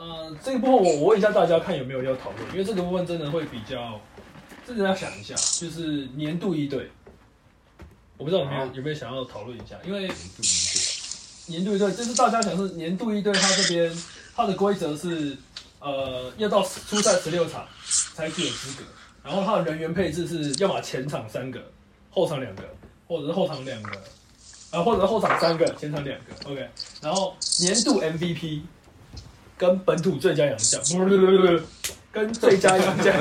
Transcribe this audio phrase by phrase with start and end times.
[0.00, 4.00] 呃，这个部分我我问一下大家，看有没有要讨论，因为这个部分真的会比较，
[4.66, 6.90] 真的要想一下，就是年度一队，
[8.16, 10.10] 我不知道有没有有没有想要讨论一下，因为
[11.48, 13.94] 年度一队，就是大家想是年度一队，他这边
[14.34, 15.36] 他的规则是，
[15.80, 17.68] 呃，要到初赛十六场
[18.14, 18.84] 才具有资格，
[19.22, 21.62] 然后他的人员配置是要么前场三个，
[22.08, 22.62] 后场两个，
[23.06, 23.90] 或者是后场两个，
[24.70, 26.66] 啊，或者是后场三个，前场两个，OK，
[27.02, 28.62] 然后年度 MVP
[29.60, 31.64] 跟本土最佳洋将，不不不不不，
[32.10, 33.14] 跟最佳洋将，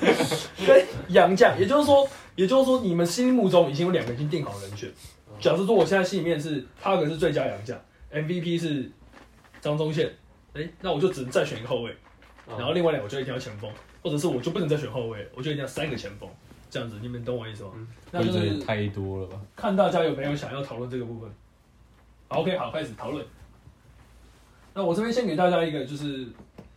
[0.66, 4.90] 跟洋将，也就是说，也就是说，你们心目中已经有两个已经定好人选。
[5.38, 7.78] 假设说我现在心里面是他可是最佳洋将
[8.10, 8.90] ，MVP 是
[9.60, 10.10] 张宗宪，
[10.54, 11.90] 哎、那我就只能再选一个后卫，
[12.46, 13.70] 哦然后另外两个我就一定要前锋，
[14.02, 16.26] 或者是我就不能再选后卫，我就一定要三个前锋，
[16.70, 17.72] 这样子，你们懂我意思吗？
[17.74, 19.38] 嗯那就是规则也太多了吧？
[19.54, 21.30] 看大家有没有想要讨论这个部分。
[22.28, 23.22] 好，OK，好，开始讨论。
[24.74, 26.26] 那我这边先给大家一个，就是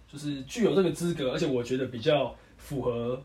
[0.07, 3.19] 就是具有这个资格，而且我觉得比较符合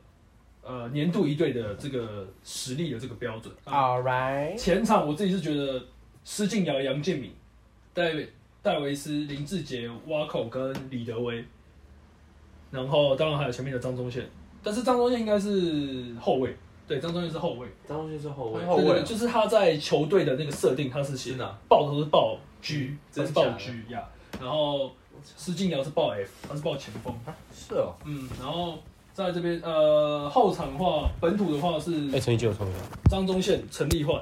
[0.62, 3.54] 呃年度一队的这个实力的这个标准。
[3.64, 5.82] 啊 All right，前场我自己是觉得
[6.24, 7.32] 施晋尧、杨建敏、
[7.92, 8.14] 戴
[8.62, 11.44] 戴维斯、林志杰、挖口跟李德威，
[12.70, 14.24] 然后当然还有前面的张宗宪，
[14.62, 16.56] 但是张宗宪应该是后卫，
[16.88, 17.68] 对，张宗宪是后卫。
[17.86, 21.54] 张忠宪是后卫，后卫就是他在球队的那个设定，他是写是哪？
[21.68, 24.08] 报都是爆 G，他真是报假的 G 呀。
[24.42, 24.90] 然后
[25.36, 27.14] 施晋尧是报 F，他是报前锋。
[27.54, 28.76] 是哦，嗯，然后
[29.12, 34.20] 在这边呃后场的话，本土的话是哎，陈奕迅有冲一下，张宗宪、陈立焕，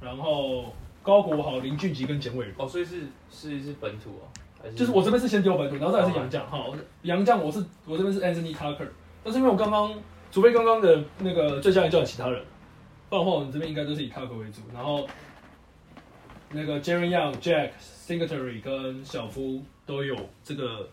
[0.00, 0.64] 然后
[1.02, 2.52] 高国豪、林俊杰跟简伟儒。
[2.56, 4.24] 哦，所以是是是本土哦，
[4.62, 6.40] 还是就是我这边是先丢本土，然后再来是杨绛。
[6.46, 8.88] 好，杨绛我是我这边是 Anthony Tucker，
[9.22, 9.92] 但是因为我刚刚，
[10.32, 12.42] 除非刚刚的那个最佳洋将有其他人，
[13.08, 14.62] 不然的话我们这边应该都是以 Tucker 为主。
[14.72, 15.06] 然后
[16.52, 17.70] 那个 Jerry Young、Jack、
[18.10, 20.88] Singletary 跟小夫都有这个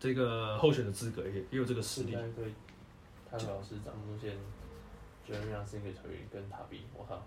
[0.00, 2.12] 这个候选的资格，也也有这个实力。
[2.12, 2.22] 应该。
[2.22, 2.52] 可以。
[3.30, 4.32] 他老师张东宪、
[5.28, 7.22] ，Jeremy Secretary 跟塔比，我靠，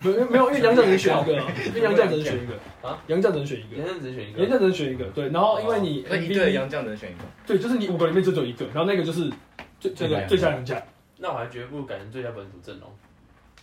[0.00, 1.40] 没有没有，因为 杨将只能选一个。
[1.40, 2.88] 啊，因为杨将只能选一个。
[2.88, 3.76] 啊，杨将只能选一个。
[3.76, 7.20] 杨绛只能选一个，杨将只能选一个，对，然后因为你所以一的洋将只能选一个。
[7.46, 9.30] 对，就是你五个里面就只有一个，然后那个就是
[9.78, 10.82] 最这个最最佳佳洋将。
[11.18, 12.90] 那我还觉得不如改成最佳本土阵容，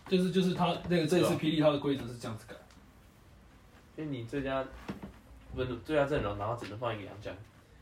[0.08, 2.56] 就是就是他那个这一次霹雳他的规则是这样子改，
[4.00, 4.64] 因为你最佳
[5.54, 7.34] 本土最佳阵容，然后只能放一个洋将。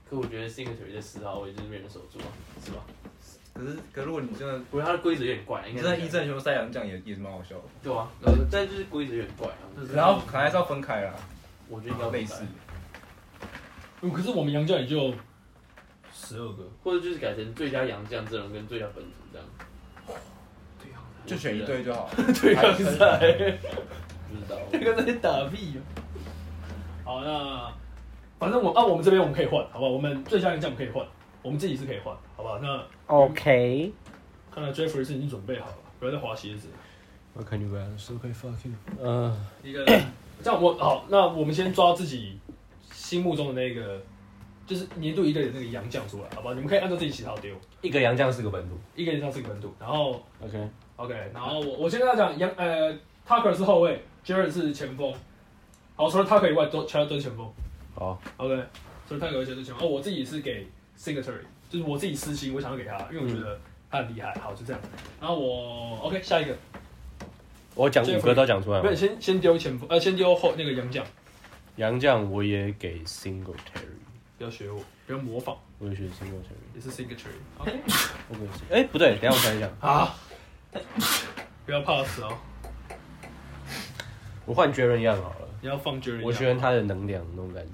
[0.10, 2.26] 可我觉得 Singletary 在四号位就是没人守住啊，
[2.66, 2.82] 是吧？
[3.54, 7.64] 可是，可如果你真的，不过他的规则有点怪，真的该是一阵球赛洋将也也是蛮好笑的。
[7.84, 11.14] 对啊，呃，但就是规则有点怪啊，就是然后可能还是要分开啦，
[11.70, 12.44] 我觉得应该要类似。
[14.02, 15.14] 嗯，可是我们洋将也就
[16.12, 19.48] 十二个，或者就是改成最佳洋将阵容跟最佳本土这样。
[20.82, 20.98] 对啊
[21.28, 22.10] 就选一队就好。
[22.42, 23.20] 对抗赛，
[24.30, 25.82] 不知道， 这个在打屁哦。
[27.08, 27.74] 好，那
[28.38, 29.92] 反正我啊，我们这边我们可以换，好不好？
[29.92, 31.08] 我们最佳洋将我们可以换，
[31.42, 32.60] 我们自己是可以换，好不好？
[32.60, 33.94] 那 OK，
[34.52, 36.68] 看来 Jeffrey 是已经准备好了，不要再滑鞋子。
[37.34, 38.74] 我看你不要说可以 fuck you。
[39.02, 39.86] 嗯，一个
[40.44, 42.38] 这样我好，那我们先抓自己
[42.92, 44.02] 心目中的那个，
[44.66, 46.54] 就是年度一队的那个洋将出来，好不好？
[46.56, 52.94] 你们可以按照自己喜好丢，一个洋将四个本土一个人上四个本土，然后，OK，OK，然后我我先跟他讲，杨呃
[53.26, 55.14] ，Tucker 是后卫，Jared 是前锋。
[55.98, 57.52] 好，除了 Tucker 以外，都其他都是前锋。
[57.96, 58.64] 好，OK，
[59.10, 59.84] 除了 Tucker 以外都是前锋。
[59.84, 63.60] 哦，我自己是给 Singletary，就是我自己私心，我想要给他，因为我觉得
[63.90, 64.32] 他很厉害。
[64.36, 64.80] 好，就这样。
[65.20, 66.56] 然后我 OK 下一个，
[67.74, 68.96] 我讲五个都讲出来不是。
[68.96, 71.04] 先先丢前锋，呃，先丢后那个杨将，
[71.78, 73.98] 杨将我也给 Singletary，
[74.38, 76.76] 不要学我，不要模仿，我也选 Singletary。
[76.76, 77.40] 也是 Singletary。
[77.58, 77.80] OK，
[78.30, 78.36] 我
[78.70, 80.16] 给，哎，不对，等下我想一想，啊，
[81.66, 82.38] 不要怕死哦，
[84.46, 86.24] 我换 Jaren Young 好了，你要放 Jared。
[86.24, 87.74] 我喜欢他的能量那种感觉。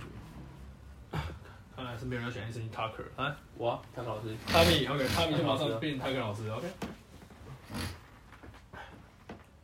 [1.75, 3.37] 看来是没有人要选 Anthony Tucker 啊。
[3.57, 6.67] 哇，谭老师，汤米，OK，汤米就马上变泰克老师，OK。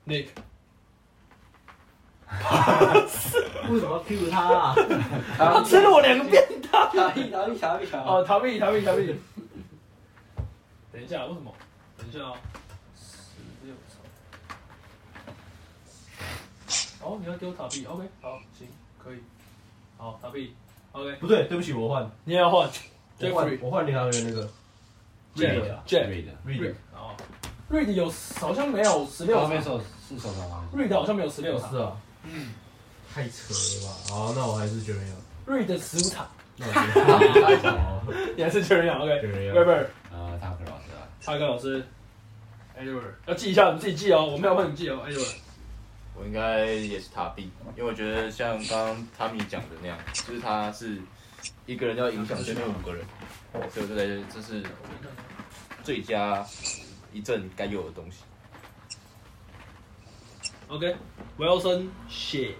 [0.05, 0.27] Nick，
[3.71, 4.75] 为什么要 Q 他 啊？
[5.35, 6.87] 他吃了我两个便当。
[6.95, 9.15] 逃避逃避逃避逃哦，逃避，逃避，逃避。
[10.93, 11.51] 等一下，为什么？
[11.97, 12.37] 等一下哦。
[12.95, 13.97] 十六场。
[17.09, 18.67] 哦，你要丢塔币，OK，好，行，
[19.03, 19.17] 可以。
[19.97, 20.53] 好，塔币
[20.91, 22.69] ，OK，不对，对不起，我换，你也要换。
[23.19, 24.47] 我换 Jeffrey，我换联航员那个。
[25.35, 27.15] Jack Jack Reed Reed，哦
[27.71, 32.53] ，Reed 有好像没有十六场手是手上，Reed 好像没有十六是，啊，嗯。
[33.11, 33.95] 太扯了吧？
[34.09, 35.47] 好，那我还是 Jaren Young。
[35.47, 36.27] ，Reed 十五场，
[36.57, 39.11] 那我觉得你还 是 Jerry OK。
[39.21, 39.53] Jaren Young。
[39.53, 39.83] Weber，
[40.13, 41.07] 啊，他可老师啊。
[41.21, 41.83] 查克老师
[42.79, 43.13] ，Edward。
[43.25, 45.35] 要记一下，你自己记哦，我没有帮你记哦，Edward。
[46.19, 51.01] 我应该也是塔比，因为我觉得像刚刚汤米讲的那样，就是他是
[51.65, 53.05] 一个人要影响对面五个人，
[53.71, 54.61] 所以我就在这，这是
[55.81, 56.45] 最佳
[57.13, 58.17] 一阵该有的东西。
[60.67, 62.53] OK，Wilson 谢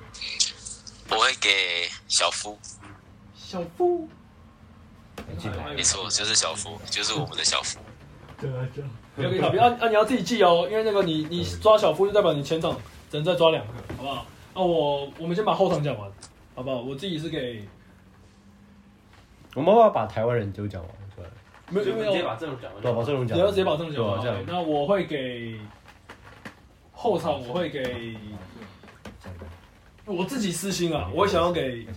[1.10, 2.58] 我会给小夫，
[3.36, 4.08] 小夫，
[5.76, 7.78] 没错，就是小夫，就是我们的小夫。
[8.40, 9.90] 对啊，对啊不要给卡比啊啊！
[9.90, 12.80] 你要自己记哦，因为那个你你抓小夫就代表你前场
[13.10, 14.26] 只能再抓两个，好不好？
[14.54, 16.12] 那我我们先把后场讲完，
[16.56, 16.82] 好不好？
[16.82, 17.64] 我自己是给
[19.56, 21.28] 我们要不要把台湾人就讲完出来，
[21.70, 23.00] 没有没有直接把阵容讲完对，好。
[23.00, 24.22] 把阵容讲完，你要直接把阵容讲完。
[24.22, 25.60] 对那我会给
[26.92, 28.16] 后场，我会给
[30.06, 31.88] 我自己私心啊，我会想要给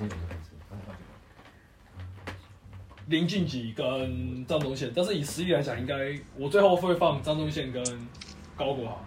[3.06, 7.84] 林俊杰跟张宗宪，但是以实力来讲，应该我最后会放张宗宪跟
[8.56, 9.04] 高国豪，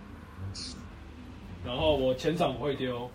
[1.66, 3.10] 然后我前场我会丢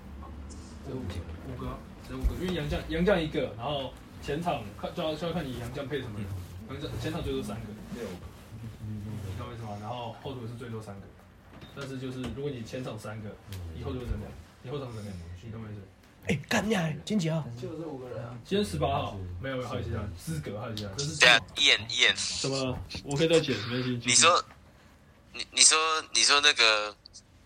[0.88, 3.92] 这五五个，这五个，因为杨将杨将一个，然后
[4.22, 6.26] 前场看就要就要看你杨将配什么人，
[6.68, 8.04] 杨将前场最多三个，六
[8.88, 9.78] 你懂我意思吗？
[9.80, 11.02] 然后后场是最多三个，
[11.76, 13.30] 但是就是如果你前场三个，
[13.76, 14.32] 你后场怎么样？
[14.62, 15.18] 你后场怎么样？
[15.42, 15.80] 你懂我意思？
[16.26, 21.14] 哎，干你啊，金姐啊，就这五个人啊，今天十八号，没有没有，还有其他人资格还有其他人，这是
[21.56, 22.78] 一眼一眼，什么？
[23.04, 24.00] 我可以再剪，没关系。
[24.04, 24.44] 你说，
[25.32, 25.78] 你你说
[26.12, 26.94] 你说那个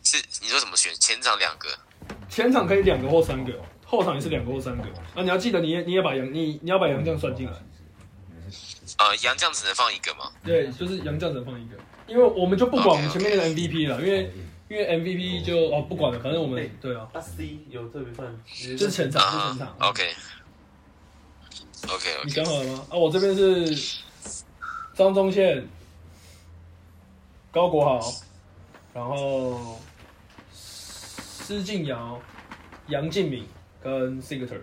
[0.05, 0.93] 是你说怎么选？
[1.01, 1.69] 前场两个，
[2.29, 3.53] 前场可以两个或三个，
[3.85, 4.85] 后场也是两个或三个。
[5.15, 7.53] 啊，你要记得，你也你也把杨你你要把杨将算进来。
[8.99, 10.31] 呃，杨将只能放一个吗？
[10.45, 14.31] 对，就是杨将只能放一个，因为我们就不管我们前面那个 MVP 了，因为
[14.69, 19.77] 因为 MVP 就哦不管了，反正我们对啊，那 C 有特别犯，就是前场，就是前场。
[19.79, 20.15] OK
[21.89, 22.87] OK 你 OK，讲好了吗？
[22.91, 23.99] 啊，我这边是
[24.95, 25.67] 张宗宪、
[27.51, 28.13] 高国豪，
[28.93, 29.81] 然后
[31.47, 32.19] 施晋尧、
[32.87, 33.47] 杨敬敏
[33.83, 34.63] 跟 Signature。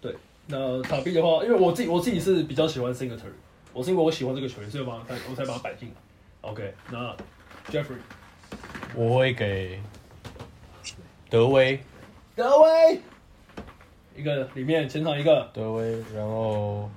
[0.00, 0.14] 对，
[0.46, 3.32] 那塔比的话，因为我自己我自己是比较喜欢 Signature，
[3.72, 5.94] 我是因为我喜欢这个球员，所以我把它我才把它摆进来。
[6.42, 7.16] OK，那
[7.72, 7.96] Jeffrey
[8.94, 9.80] 我会给
[11.28, 11.80] 德威，
[12.36, 13.00] 德威，
[14.14, 16.88] 一个里面前场一个，德威，然后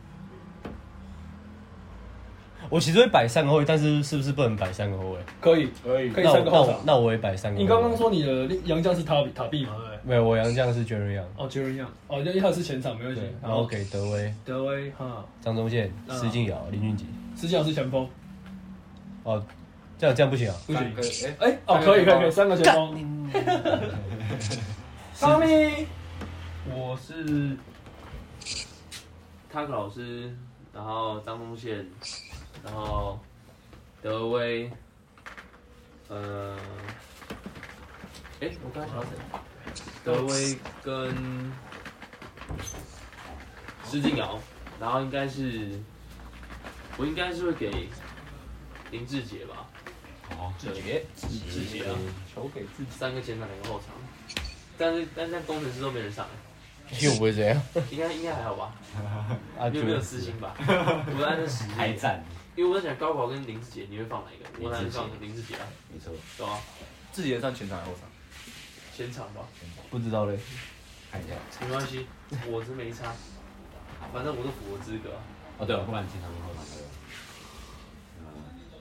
[2.70, 5.18] 我其实会摆三个后卫，但是是不是不能摆三个后卫？
[5.42, 6.76] 可以可以可以那我三个后场。
[6.76, 7.64] 我那我也摆三个后卫。
[7.64, 9.98] 你刚刚说你的杨将是塔比塔比嘛，对不对？
[10.04, 17.06] 没有，我杨将是 Jerry Young，哦，杰伦样，哦，因为他是前场，没问题对。，然后给德威、德威哈，张宗宪、嗯施晋尧、林俊杰。
[17.36, 18.08] 实际上是前锋，
[19.24, 19.44] 哦，
[19.98, 20.56] 这样这样不行啊！
[20.68, 20.94] 不行。
[20.94, 23.30] 可以哎，哎，哦，可以可以可以，三个前锋。
[25.20, 25.88] 汤米，
[26.72, 27.58] 我是
[29.52, 30.34] 塔克老师，
[30.74, 31.86] 然后张宗宪，
[32.64, 33.20] 然后
[34.02, 34.72] 德威，
[36.08, 36.58] 呃，
[38.42, 39.10] 哎、我刚才想到谁？
[40.04, 41.52] 德威跟
[43.86, 44.40] 施晋尧，
[44.80, 45.80] 然后应该是
[46.98, 47.88] 我应该是会给
[48.92, 49.68] 林志杰吧，
[50.32, 51.96] 哦，志杰，志杰啊，
[52.34, 52.92] 球给自己。
[52.92, 53.96] 三个前场两个后场，
[54.78, 56.32] 但是但但工程师都没人上来，
[57.00, 58.74] 因为我不会这样应该应该还好吧？
[59.60, 60.56] 啊，你有没有私心吧？
[60.58, 62.24] 我按照实力，开战，
[62.56, 64.46] 因为我在想高考跟林志杰，你会放哪一个？
[64.66, 66.58] 我当然放林志杰啊，没错，对啊，
[67.12, 68.10] 自己的站前场还是后场？
[68.96, 69.42] 前场吧，
[69.90, 70.38] 不知道嘞。
[71.12, 71.34] 看一下。
[71.62, 72.06] 没关系，
[72.48, 73.14] 我是没差，
[74.14, 75.22] 反正我都符合资格啊。
[75.60, 76.86] 哦，对了，不管前场跟后场都有。
[78.20, 78.32] 呃，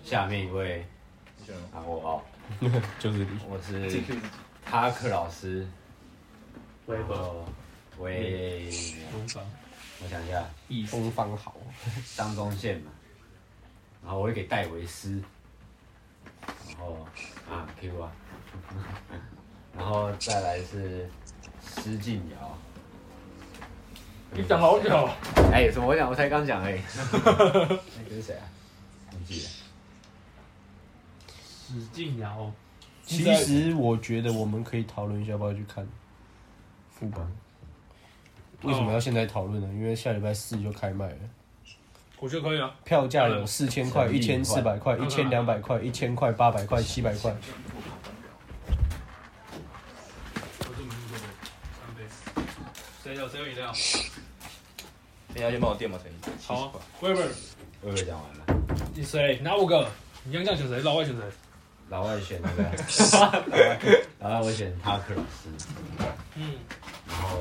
[0.05, 0.87] 下面一位
[1.73, 2.23] 啊，我哦，
[2.99, 3.29] 就是你。
[3.49, 4.03] 我是
[5.01, 5.67] 克老师，
[6.87, 7.45] 微博，
[7.99, 8.71] 后为
[9.13, 9.43] 东方，
[10.03, 10.45] 我想一下，
[10.91, 11.57] 东方好，
[12.17, 12.91] 张宗宪嘛，
[14.03, 15.23] 然后我会给戴维斯，
[16.69, 17.07] 然后
[17.51, 18.13] 啊 Q 啊，
[19.77, 21.09] 然后再来是
[21.63, 22.59] 施晋尧，
[24.33, 25.09] 你讲好久。
[25.53, 25.87] 哎，什么？
[25.87, 26.81] 我讲我才刚讲而已，
[27.13, 28.45] 那个是谁啊？
[29.13, 29.49] 忘记了，
[31.67, 32.53] 史劲尧，
[33.03, 35.87] 其实我觉得我们可以讨论一下，要不要去看
[36.91, 37.31] 副榜？
[38.63, 39.69] 为什么要现在讨论呢？
[39.73, 41.17] 因为下礼拜四就开卖了，
[42.19, 42.75] 我觉得可以啊。
[42.85, 47.35] 票价有四千块、一千四百块、一千两百块、一千块、八百块、七百块。
[50.61, 51.19] 我这么做
[51.79, 52.03] 三杯。
[53.05, 53.73] 谁有谁有饮料？
[55.35, 55.97] 你要先帮我垫吗？
[56.03, 56.17] 陈毅。
[56.45, 57.29] 好啊，Weber，
[57.83, 58.45] 我以为讲完了，
[58.95, 59.39] 你谁？
[59.41, 59.89] 哪五个？
[60.25, 60.81] 你杨将选谁？
[60.81, 61.23] 老外选谁？
[61.91, 62.65] 老外选那个，
[64.21, 65.49] 老外我选塔克老师，
[66.35, 66.53] 嗯，
[67.09, 67.39] 然后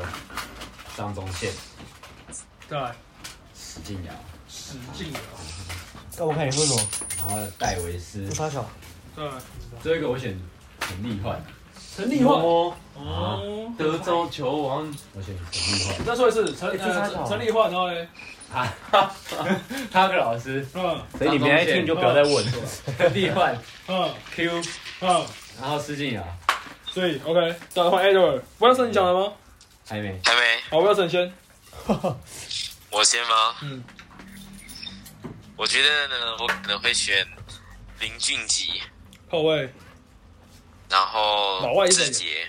[0.97, 1.51] 张宗宪、
[2.67, 2.91] 再来
[3.53, 4.11] 史劲尧，
[4.49, 5.19] 史劲尧，
[6.17, 6.81] 那我看你说什么？
[7.19, 8.67] 然后戴维斯，他小。
[9.15, 9.31] 再来
[9.83, 10.35] 最后一个我选
[10.79, 11.39] 陈立焕，
[11.95, 12.41] 陈立焕。
[12.41, 18.07] 哦，哦，德州球王，我选陈立焕，再说一次，陈哎这猜得好呃陈立焕，然后嘞，
[19.91, 20.99] 他个老师，嗯。
[21.15, 22.43] 所以你没来听就不要再问。
[22.97, 23.55] 陈立焕
[23.87, 24.09] 嗯。
[24.35, 24.63] Q，
[25.01, 25.25] 嗯，
[25.61, 26.23] 然后施晋尧。
[26.87, 29.31] 所以 OK，再来换 Edward，威尔森你讲了吗？
[29.87, 31.33] 还没，还没，好，威尔森先，
[32.91, 33.55] 我先吗？
[33.61, 33.83] 嗯，
[35.55, 37.25] 我觉得呢，我可能会选
[37.99, 38.81] 林俊杰，
[39.29, 39.73] 后卫。
[40.89, 42.47] 然后老外一点志杰。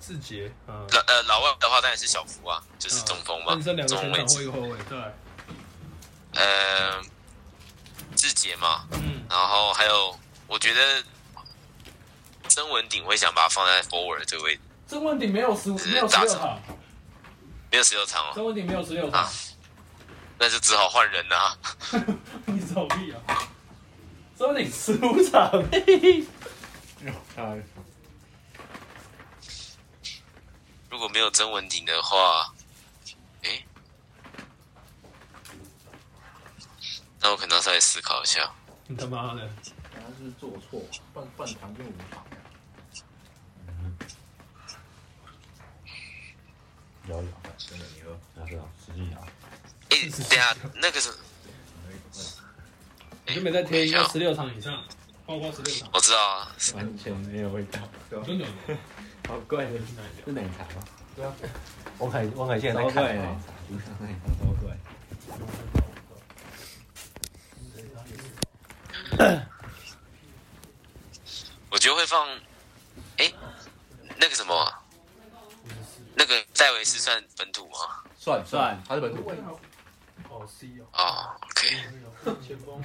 [0.00, 3.54] 志杰，嗯，老呃老外的话当然是小福啊，就是中锋嘛
[3.86, 4.36] 中位置。
[4.36, 4.98] 或一个后卫，对，
[6.34, 7.02] 呃，
[8.14, 11.02] 志杰嘛，嗯，然后还有我觉得
[12.48, 14.60] 曾文鼎会想把他放在 forward 这个位置，
[14.94, 16.60] 曾文鼎没有十没有十六场，
[17.68, 19.24] 没有十六场哦，曾文鼎没有十六场。
[19.24, 19.30] 啊，
[20.38, 21.58] 那就只好换人啦、
[22.46, 23.18] 你走屁啊！
[24.38, 25.50] 曾文鼎十五场，
[27.36, 27.58] 啊，
[30.88, 32.54] 如果没有曾文鼎的话，
[33.42, 33.64] 诶，
[37.20, 38.48] 那我可能要再思考一下。
[38.86, 39.50] 你他妈的，
[39.92, 40.80] 他是做错，
[41.12, 41.92] 半半场跟五
[47.08, 47.16] 场。
[47.16, 48.18] 有有，真的，你喝。
[48.34, 49.26] 那是啊，施晋尧，
[49.90, 51.10] 诶，等下那个是，
[53.26, 54.82] 你就没在听，要十六场以上，
[55.26, 57.80] 包括十六场，我知道啊，完全没有味道，
[58.24, 58.46] 真的。
[59.28, 59.72] 好怪的，
[60.24, 60.84] 是奶茶吗？
[61.98, 64.64] 王凯王凯现在超在看啊，怪的奶茶，不像奶茶，超怪。
[71.70, 72.28] 我觉得会放，
[73.18, 73.34] 诶，
[74.16, 74.72] 那个什么，
[76.14, 78.02] 那个戴维斯算本土吗？
[78.18, 79.30] 算算他是本土。
[80.30, 81.68] 哦，C 哦，哦，OK，
[82.46, 82.82] 前锋，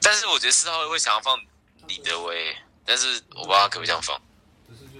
[0.00, 1.38] 但是我觉得四号位会想要放
[1.86, 4.18] 李德威，但是我不知道他可不可以这样放。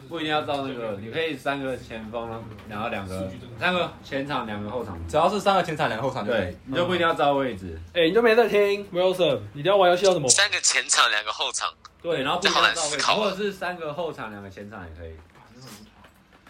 [0.07, 2.29] 不一定要照那个，你可以三个前锋，
[2.69, 4.99] 然后两个三个前场，两个后场。
[5.09, 6.59] 只要是三个前场，两个后场就可以对，。
[6.67, 7.81] 你就不一定要照位置。
[7.95, 10.35] 哎，你就没在听，Wilson，你都要玩游戏要怎么玩？
[10.35, 15.17] 三个前场，两个后场，对，然后不一定要照位置，这好难考啊或者是三个后场，两个前场也可以。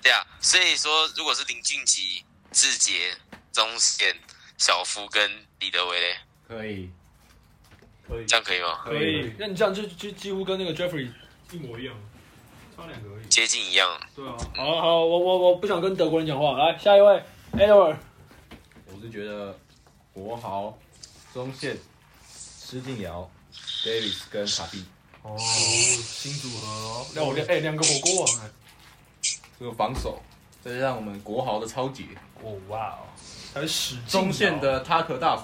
[0.04, 0.25] 对啊。
[0.40, 2.00] 所以说，如果是林俊杰、
[2.52, 3.16] 志杰、
[3.52, 4.14] 中线、
[4.58, 6.90] 小夫跟李德威嘞，可以，
[8.06, 8.82] 可以这样可以吗？
[8.84, 11.11] 可以，那你这样就就几乎跟那个 Jeffrey
[11.50, 11.96] 一模一样，
[12.76, 13.26] 差两个而已。
[13.28, 14.00] 接近一样。
[14.14, 17.23] 对啊，好好，我我我不想跟德国人讲话，来下一位
[17.54, 17.96] ，Edward，
[18.87, 19.58] 我是觉得
[20.12, 20.78] 国豪、
[21.32, 21.78] 中线、
[22.37, 23.30] 施晋尧、
[23.84, 24.84] Davis 跟卡比
[25.23, 28.50] 哦，新组合哦，让我两哎两个火锅王哎，
[29.58, 30.20] 这个防守，
[30.62, 32.04] 再加上我们国豪的超杰，
[32.42, 33.06] 哦哇哦，
[33.54, 35.42] 还是史进中线的塔克大叔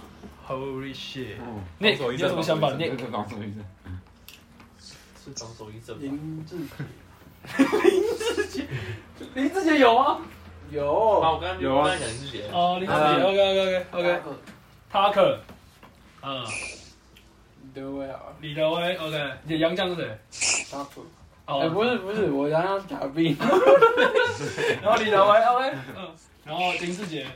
[0.48, 2.70] ，Holy shit，嗯，那防守一阵你有什么想法？
[2.78, 3.64] 那防守一阵。
[5.24, 5.94] 这个防守一阵。
[5.94, 6.76] 是防守一阵吧。
[7.82, 8.02] 林
[8.48, 8.66] 志
[9.34, 10.04] 林志杰有吗？
[10.04, 10.20] 啊，
[10.70, 14.20] 有我刚刚有啊我刚才讲志杰，哦，林志杰啊，OK OK OK OK，
[14.90, 15.40] 塔克，
[16.22, 16.44] 嗯，
[17.72, 20.18] 德威啊，李德威，OK，你的洋将是谁？
[20.30, 21.04] 沙普。
[21.50, 21.60] 哦。
[21.62, 23.36] 哎，不是不是， 我想想假币，
[24.82, 26.08] 然后李德威，OK，嗯，
[26.44, 27.26] 然后林志杰，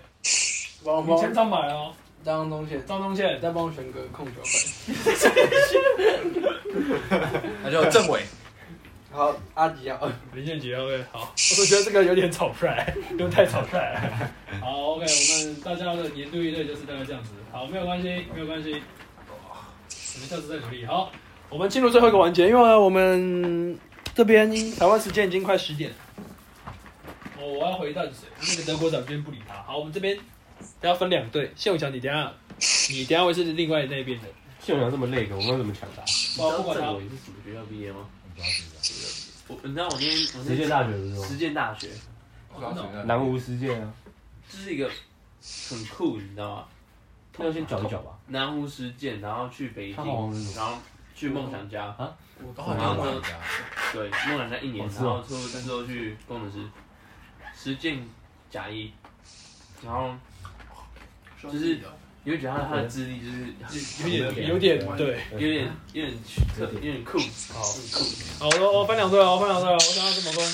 [0.84, 1.92] 帮我帮你前场买哦，
[2.24, 4.48] 张东宪，张宗宪，再帮我选个控球会。
[7.62, 8.22] 那就郑伟，
[9.12, 12.74] 好，阿吉好，林建杰，OK，好，我觉得这个有点草率，
[13.10, 13.78] 有点太草率。
[13.78, 14.00] 了。
[14.60, 17.30] 好，OK，我们大家的年度一队就是大概这样子。
[17.52, 18.82] 好，没有关系，没有关系，
[19.28, 20.84] 我们下次再努力。
[20.86, 21.10] 好，
[21.48, 23.78] 我们进入最后一个环节，因为我们
[24.14, 25.90] 这边台湾时间已经快十点。
[27.36, 29.54] 哦，我要回淡水，那个德国长今天不理他。
[29.62, 30.16] 好，我们这边
[30.82, 32.32] 要分两队，谢永强，你等下，
[32.90, 34.28] 你等下会是另外那边的。
[34.60, 36.02] 谢永强这么累的，我们要怎么抢答？
[36.40, 38.06] 哦，不管他郑，伟是什么学校毕业吗？
[39.48, 41.26] 我你知道我今天我实践大学不是吗？
[41.26, 41.88] 实践大学，
[43.04, 43.92] 南湖实践啊，
[44.48, 44.88] 这是一个
[45.68, 46.64] 很酷，你知道吗？
[47.36, 48.16] 那要先搅一搅吧。
[48.28, 49.96] 南湖实践，然后去北京，
[50.54, 50.78] 然后
[51.14, 51.94] 去梦想家，
[52.54, 53.22] 都很难玩的。
[53.92, 56.68] 对，梦想家一年，然后出之后去工程师
[57.56, 58.06] 实践
[58.50, 58.92] 甲一，
[59.82, 60.14] 然后
[61.42, 61.80] 就是
[62.24, 65.20] 你会觉得他他的资历就是有点有点对。
[65.32, 66.18] 有点有点
[66.56, 67.18] 特有点酷，
[67.52, 68.04] 好酷。
[68.38, 70.44] 好，我我分两队哦，我分两队哦，我想要什么分？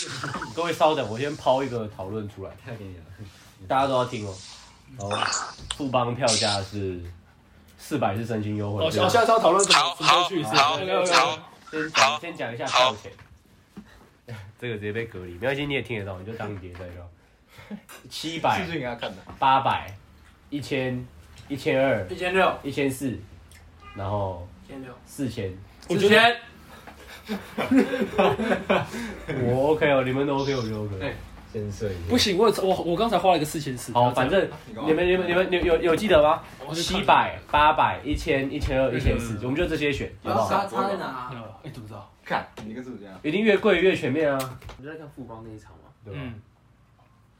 [0.54, 3.02] 各位稍等，我先抛一个讨论出来，太给你了。
[3.68, 4.34] 大家都要听哦。
[4.98, 5.10] 好，
[5.76, 7.02] 富邦票价是
[7.80, 8.84] 四百是身心优惠。
[8.84, 11.40] 哦，下下次要讨论怎么好怎么去是好 OK，OK，OK 好
[11.72, 13.10] 先讲先讲一下票钱。
[14.60, 17.08] 这个直接被隔离，没关系，你也听得到，你就当碟在就好。
[18.10, 19.16] 七百是、不是给他看的？
[19.38, 19.92] 八百、
[20.50, 21.04] 一千、
[21.48, 23.18] 一千二、一千六，一千四，
[23.96, 25.52] 然后一千六，四千。
[25.88, 26.36] 我觉得
[29.42, 31.16] 我 OK 哦，你们都 OK，我就 OK。
[32.08, 33.92] 不行，我我我刚才花了一个四千四。
[33.92, 34.48] 好，反正
[34.86, 36.42] 你们你们你们有有有记得吗？
[36.72, 40.48] 七百、八百、一千、一千二、一千四，我们就这些选，好不好？
[40.48, 41.30] 差差在哪？
[41.64, 42.08] 哎，怎么知道？
[42.24, 43.18] 看你跟是不是这样？
[43.24, 45.90] 一定越贵越全面啊，你在看富邦那一场吗？
[46.04, 46.20] 对吧？
[46.22, 46.40] 嗯，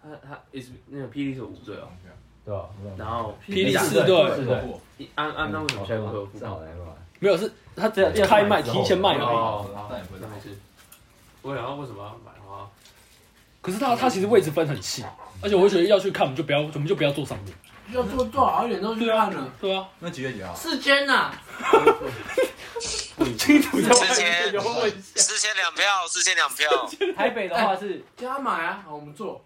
[0.02, 1.88] 他他 is 那个霹雳是五队哦，
[2.45, 2.69] 对吧？
[2.97, 4.21] 然后霹雳四队
[5.14, 6.40] 安安那为什么现在会有富邦？
[6.40, 6.97] 正好来吧。
[7.21, 9.21] 没有是他这样开卖提前卖而已。
[9.21, 10.59] 哦，那，也不会那没事。
[11.43, 12.33] 我想要为什么要买
[13.61, 15.05] 可是他他其实位置分很细，
[15.43, 17.55] 而且我会觉得要去看，我们就不要我们就不要坐上面。
[17.93, 20.55] 要坐多少点都去看了，对啊，那几月几号？
[20.55, 21.35] 四间呐，
[23.37, 25.21] 清楚在四千有问一下。
[25.21, 26.69] 四千两票，四千两票
[27.17, 29.45] 台北的话是叫他买啊，好我们坐。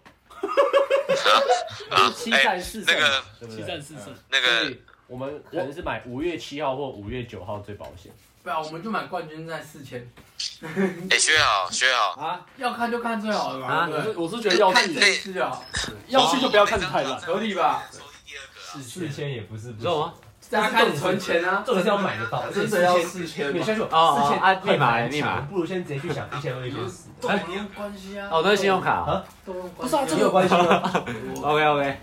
[1.89, 2.13] 啊！
[2.15, 3.65] 七哎，战四胜那个，七对不对？
[3.65, 8.11] 战四胜，那所个以我们可能是买五月七号或五月九号最保险。
[8.43, 10.07] 对啊我们就买冠军赛四千，
[11.09, 14.15] 哎，学好，学好，啊，要看就看最好的嘛，对不对？
[14.15, 15.63] 我是觉得要去看这一次就好，
[16.07, 17.17] 要去就不要看太烂。
[17.19, 17.83] 合理吧？
[17.91, 18.83] 抽第二个啊。
[18.83, 20.13] 四千也不是不知道吗？
[20.51, 23.53] 大家开始存钱啊，这个是要买得到，真的要四千吗？
[23.55, 27.09] 你先说哦四千啊密码密码不如先直接去想一千二、一千四。
[27.21, 28.27] 都没有关系啊。
[28.29, 29.23] 哦，都是信用卡啊。
[29.45, 30.93] 不是啊，这个有关系吗
[31.41, 31.97] ？OK OK，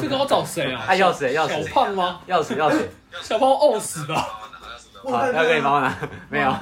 [0.00, 0.84] 这个要找谁啊？
[0.88, 2.20] 哎，钥匙钥小匙胖吗？
[2.26, 2.56] 要谁？
[2.56, 2.90] 要谁，
[3.22, 4.40] 小胖饿死吧？
[5.04, 5.94] 好，要给你帮我拿，
[6.30, 6.52] 没有。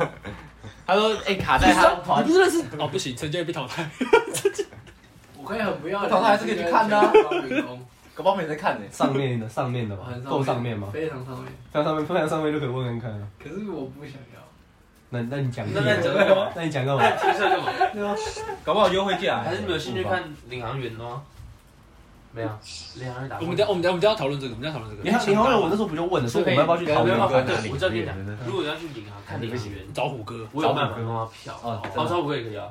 [0.86, 2.62] 他说，哎，卡在他你不是认识？
[2.78, 3.88] 哦，不行，陈建被淘汰。
[5.40, 7.12] 我可以很不要脸， 淘汰还是可以去看的啊
[8.14, 8.86] 搞不好没在看呢。
[8.90, 10.88] 上面的上面的吧，够上面吗？
[10.92, 13.26] 非常上面，非常上面，非常上面就可以问问看啊。
[13.42, 14.42] 可是我不想要。
[15.08, 16.48] 那那你讲那那你讲干嘛？
[16.54, 17.02] 那你讲干 嘛？
[18.64, 19.42] 搞不好优惠价。
[19.42, 21.22] 还是你们有兴趣看领航员的吗？
[22.34, 22.48] 没有，
[22.96, 23.38] 领航员打。
[23.40, 25.08] 我们等下我们等下我们等下讨论这个，我们等下讨论这个。
[25.08, 27.62] 你看，你好像我那时候不就问了，说我们要不要去桃园没办法，看？
[27.62, 30.48] 对，我就要跟你讲，如果要去银行看领航员，找虎哥。
[30.52, 32.66] 我有办法跟他票，哦哦，找虎哥也可以啊，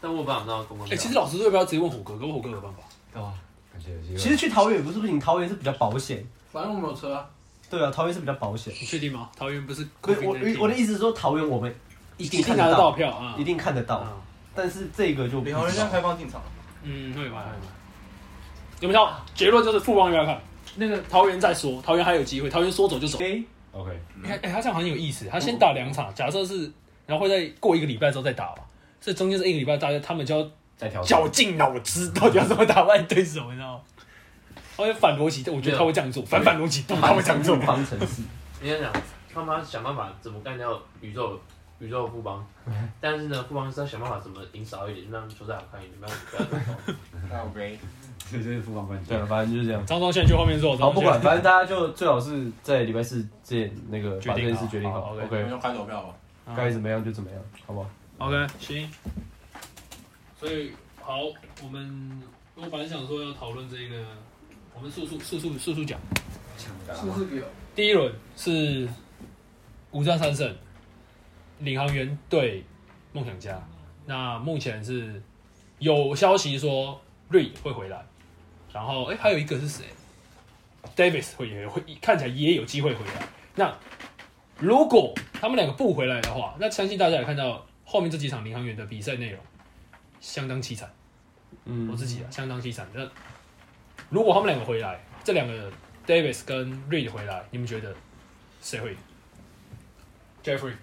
[0.00, 2.14] 但我有办法弄到公关哎，其实老师说，要不要直接问虎哥？
[2.16, 2.78] 可是虎哥有办法。
[3.12, 3.32] 对吧？
[3.72, 4.16] 感觉有机会。
[4.16, 6.24] 其实去桃园也不是不行，桃园是比较保险。
[6.52, 7.26] 反正我们有车啊，
[7.68, 8.72] 对啊，桃园是比较保险。
[8.80, 9.30] 你确定吗？
[9.36, 11.74] 桃园不是不是我我的意思是说，桃园我们
[12.18, 13.44] 一一定定拿得到看得到，票啊一。
[13.44, 14.12] 定看得到，啊
[14.54, 16.40] 但是这个就不知道领航员现在开放进场，
[16.82, 17.72] 嗯，会吧，会吧。
[18.80, 19.08] 有没有？
[19.34, 20.40] 结论就是富邦要看，
[20.76, 23.18] 那个桃园再说，桃园还有机会，桃园说走就走。
[23.18, 23.90] OK，OK，
[24.24, 26.70] 哎、哎，他这样好像有意思，他先打两场，假设是，
[27.06, 28.62] 然后会再过一个礼拜之后再打吧，
[29.00, 33.80] 所以中间是一个礼拜，大家他们就要再调整绞尽脑汁，到底要怎么打败对手，你知道吗？
[34.76, 37.56] 他会反逻辑，我觉得他会这样做，反反逻辑，不，他会这样做。
[37.60, 38.22] 方程式。
[38.60, 38.92] 你要想，
[39.32, 41.40] 他妈想办法怎么干掉宇宙
[41.78, 42.46] 宇宙富邦，
[43.00, 46.94] 但是呢，富邦是要想办法怎么赢少一点，让球赛好看一点，不要不要这么高。
[47.30, 47.44] 那
[48.30, 49.18] 这就是富邦冠军对。
[49.18, 49.84] 啊，反正就是这样。
[49.86, 55.14] 张忠宪去后面做，好，不管，反正大家就最好是在礼拜四这那个决定把这件事决定好。
[55.14, 56.14] OK，们就开投票吧。
[56.56, 58.90] 该怎么样就怎么样，好不好？OK，行。
[60.38, 61.18] 所以好，
[61.62, 62.22] 我们
[62.54, 64.04] 我本来想说要讨论这个，
[64.74, 65.98] 我们速速速速速速讲。
[66.58, 67.46] 是不是给我？
[67.74, 68.88] 第一轮是
[69.90, 70.56] 五战三胜，
[71.58, 72.64] 领航员对
[73.12, 73.62] 梦想家。
[74.06, 75.22] 那目前是
[75.78, 78.04] 有消息说瑞会回来，
[78.72, 79.84] 然后哎、还有一个是谁
[80.94, 83.28] ？Davis 会也会看起来也有机会回来。
[83.54, 83.76] 那
[84.58, 89.40] 如果他们两个不回来的话，那相信大家也看到后面这几场领航员的比赛内容
[90.20, 90.90] 相当凄惨。
[91.64, 92.86] 嗯我自己啊，相当凄惨。
[92.94, 93.08] 那
[94.10, 95.72] 如果他们两个回来，这两个
[96.06, 97.94] Davis 跟 Reed 回来，你们觉得
[98.60, 98.96] 谁会赢
[100.44, 100.74] ？Jeffrey，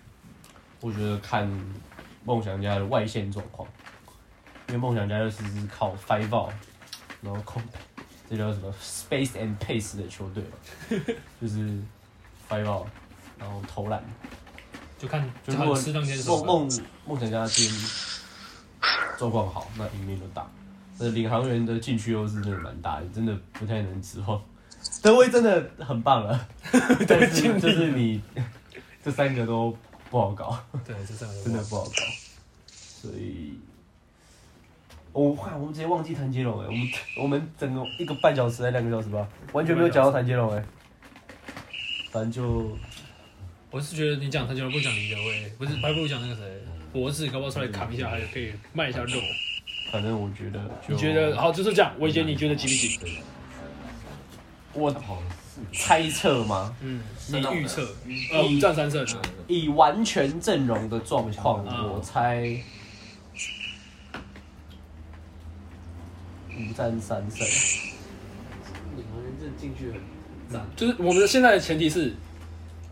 [0.81, 1.49] 我觉得看
[2.25, 3.67] 梦想家的外线状况，
[4.73, 6.51] 因为梦想家就是是靠 five out，
[7.21, 7.61] 然后控，
[8.27, 10.57] 这叫什么 space and pace 的球队嘛，
[11.39, 11.79] 就是
[12.49, 12.87] five out，
[13.37, 14.03] 然后投篮。
[14.97, 16.67] 就看就如果梦。
[16.67, 17.89] 梦梦想家今天
[19.19, 20.49] 状况好，那赢面就大。
[20.97, 24.41] 那领航员的禁区优势真的蛮大的，真的不太能指望。
[25.03, 26.47] 德威真的很棒 了，
[27.07, 28.19] 但是就是你
[29.03, 29.77] 这三个都
[30.09, 30.57] 不好搞。
[30.83, 31.91] 对，这三个真的不好搞，
[32.65, 33.59] 所以，
[35.13, 36.89] 我、看我们直接忘记谭杰龙哎，我们
[37.21, 40.65] 我们整个一个半小时还两个小时吧，完全没有讲到谭杰龙哎，
[42.11, 42.75] 反正就
[43.69, 46.41] 我是觉得你讲他就不讲李德威，不是，还不如讲那个谁，
[46.91, 49.19] 博士，搞不好出来扛一下，还可以卖一下肉。
[49.91, 51.93] 反正我觉得，你觉得好就是这样？
[51.99, 53.19] 我觉得你觉得几比几？
[54.73, 54.91] 我
[55.71, 56.75] 猜测吗？
[56.81, 57.87] 嗯，你预测
[58.31, 59.05] 呃五战三胜，
[59.47, 62.57] 以完全阵容的状况，嗯我猜
[66.57, 67.47] 五战三胜。
[68.95, 69.99] 领航员这进去很
[70.49, 72.13] 赞，就是我们的现在的前提是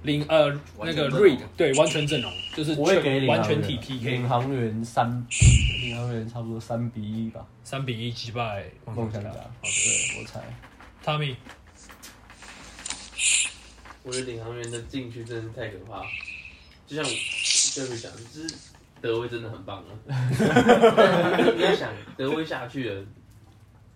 [0.03, 5.07] 领呃那个完全阵容 Reed 对完全阵容就是我会给领完全体 PK 领航员三，
[5.83, 9.29] 领航员差不多三比一吧，三比一击败梦梦想家。
[9.31, 10.41] 对，我猜。
[11.05, 11.35] Tommy
[14.03, 16.01] 我觉得领航员的禁区真的是太可怕，
[16.87, 18.55] 就像就是讲，就是
[18.99, 19.91] 德威真的很棒啊。
[21.55, 23.05] 你要想德威下去了，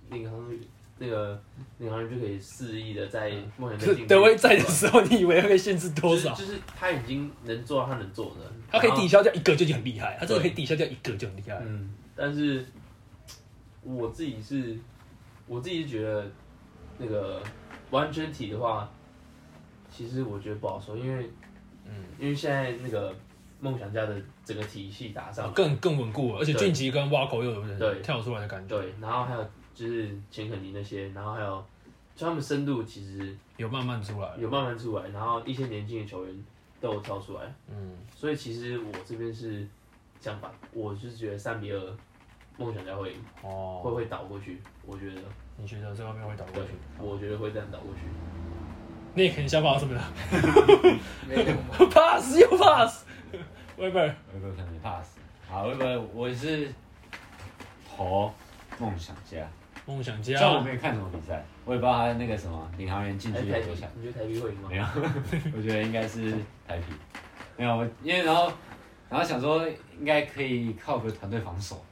[0.09, 0.59] 领航员
[0.97, 1.41] 那个
[1.77, 6.33] 领航员就可以肆意的在梦想家禁区德威在的时候，你以为他可以限制多少？
[6.33, 11.61] 就是就是他已经能做到他能做的，他可以抵消掉一个就已经很厉害，他真的可以抵消掉一个就很厉害。
[11.65, 12.65] 嗯，但是
[13.83, 14.77] 我自己是，
[15.47, 16.25] 我自己是觉得
[16.97, 17.43] 那个
[17.91, 18.89] 完全体的话，
[19.91, 21.29] 其实我觉得不好说，因为
[21.85, 23.13] 嗯，因为现在那个
[23.59, 26.61] 梦想家的整个体系打上，更更稳固了，而且对。
[26.61, 27.99] 晋级跟挖口又有对。
[28.01, 31.63] 跳出来的感觉，对，然后还有就是钱肯尼那些，然后还有
[32.15, 34.33] 就他们深度其实有慢慢出来。
[34.37, 36.45] 有慢慢出来，然后一些年轻的球员
[36.81, 39.67] 都有跳出来，嗯，所以其实我这边是
[40.19, 41.97] 相反，我就是觉得三比二，
[42.57, 45.21] 梦想家会赢会哦，会倒过去，我觉得。
[45.57, 48.01] 你觉得这方面会倒过去？，我觉得会这样倒过去。
[49.13, 50.01] 那你想法是什么
[51.25, 51.63] 没有嘛？
[51.89, 53.05] pass 又 pass，
[53.77, 55.17] 喂喂，微博可能 pass。
[55.47, 56.69] 好，微博我是
[57.87, 58.29] 投
[58.77, 59.47] 梦想家，
[59.85, 64.69] 梦想虽然我家没有看什么比赛，我也不知道他那个什么领航员进去有多强，，你觉得台啤会赢吗？
[64.69, 64.85] 没有，
[65.55, 66.31] 我觉得应该是
[66.67, 66.93] 台啤，
[67.57, 68.51] 没有，我因为然后
[69.09, 69.67] 然后想说
[69.99, 71.83] 应该可以靠个团队防守，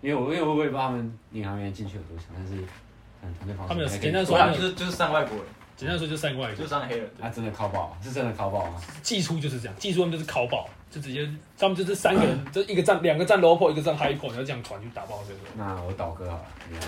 [0.00, 2.54] 因为我因为我也不知道他们领航员进去有多强，但是
[3.22, 7.10] 嗯团队防守简单说他们就是就是上外国人，简单说就上外就上黑人。
[7.20, 8.80] 啊真的靠爆，是真的靠爆吗？
[9.02, 11.26] 技术就是这样，技术他们就是靠爆，就直接
[11.58, 15.40] 他们就是三个人， 就一个站两个站 low 一个站 high 然后这样团去打爆这个。
[15.56, 16.78] 那我倒戈好了，领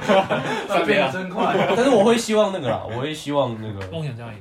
[0.00, 4.34] 航员那变得真快，但是我会希望那个啦，我会希望那个，梦想家赢，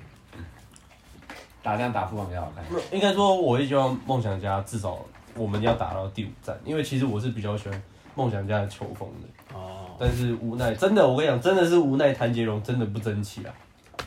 [1.61, 2.65] 打这样打副本比较好看。
[2.91, 4.97] 应该说我会希望梦想家至少
[5.35, 7.83] 我们要打到第五站，因为其实我是比较喜欢
[8.15, 13.53] 梦想家的球风的，哦，但是无奈真的我跟你讲，真的是无奈谭杰荣真的不争气啊，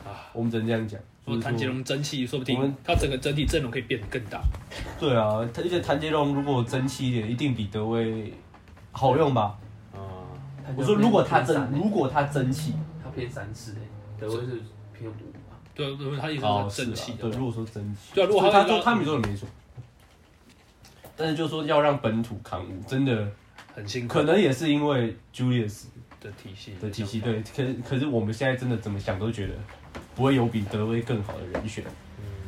[0.05, 0.99] 啊，我们只能这样讲。
[1.29, 4.41] 就是说谭杰荣争气，说不定他整个整体阵容可以变得更大。
[4.99, 8.33] 对啊，而且谭杰荣如果争气一点，一定比德威
[8.91, 9.57] 好用吧？
[9.93, 10.25] 啊，
[10.75, 13.79] 我说如果他争，如果他争气，他偏三次诶，
[14.19, 14.61] 德威是
[14.93, 15.13] 偏五
[15.49, 15.57] 吧？
[15.73, 17.31] 对对，他意思哦，是争气的对，。
[17.31, 19.47] 如果说争气，对啊如果他拉他说他们说的没错，
[21.15, 23.27] 但是就说要让本土扛五，真的
[23.75, 25.85] 很辛苦，可能也是因为 Julius
[26.21, 29.53] 的体系的体系，对，可是可是我们现在真的怎么想都觉得
[30.19, 31.81] 不会有比德威更好的人选，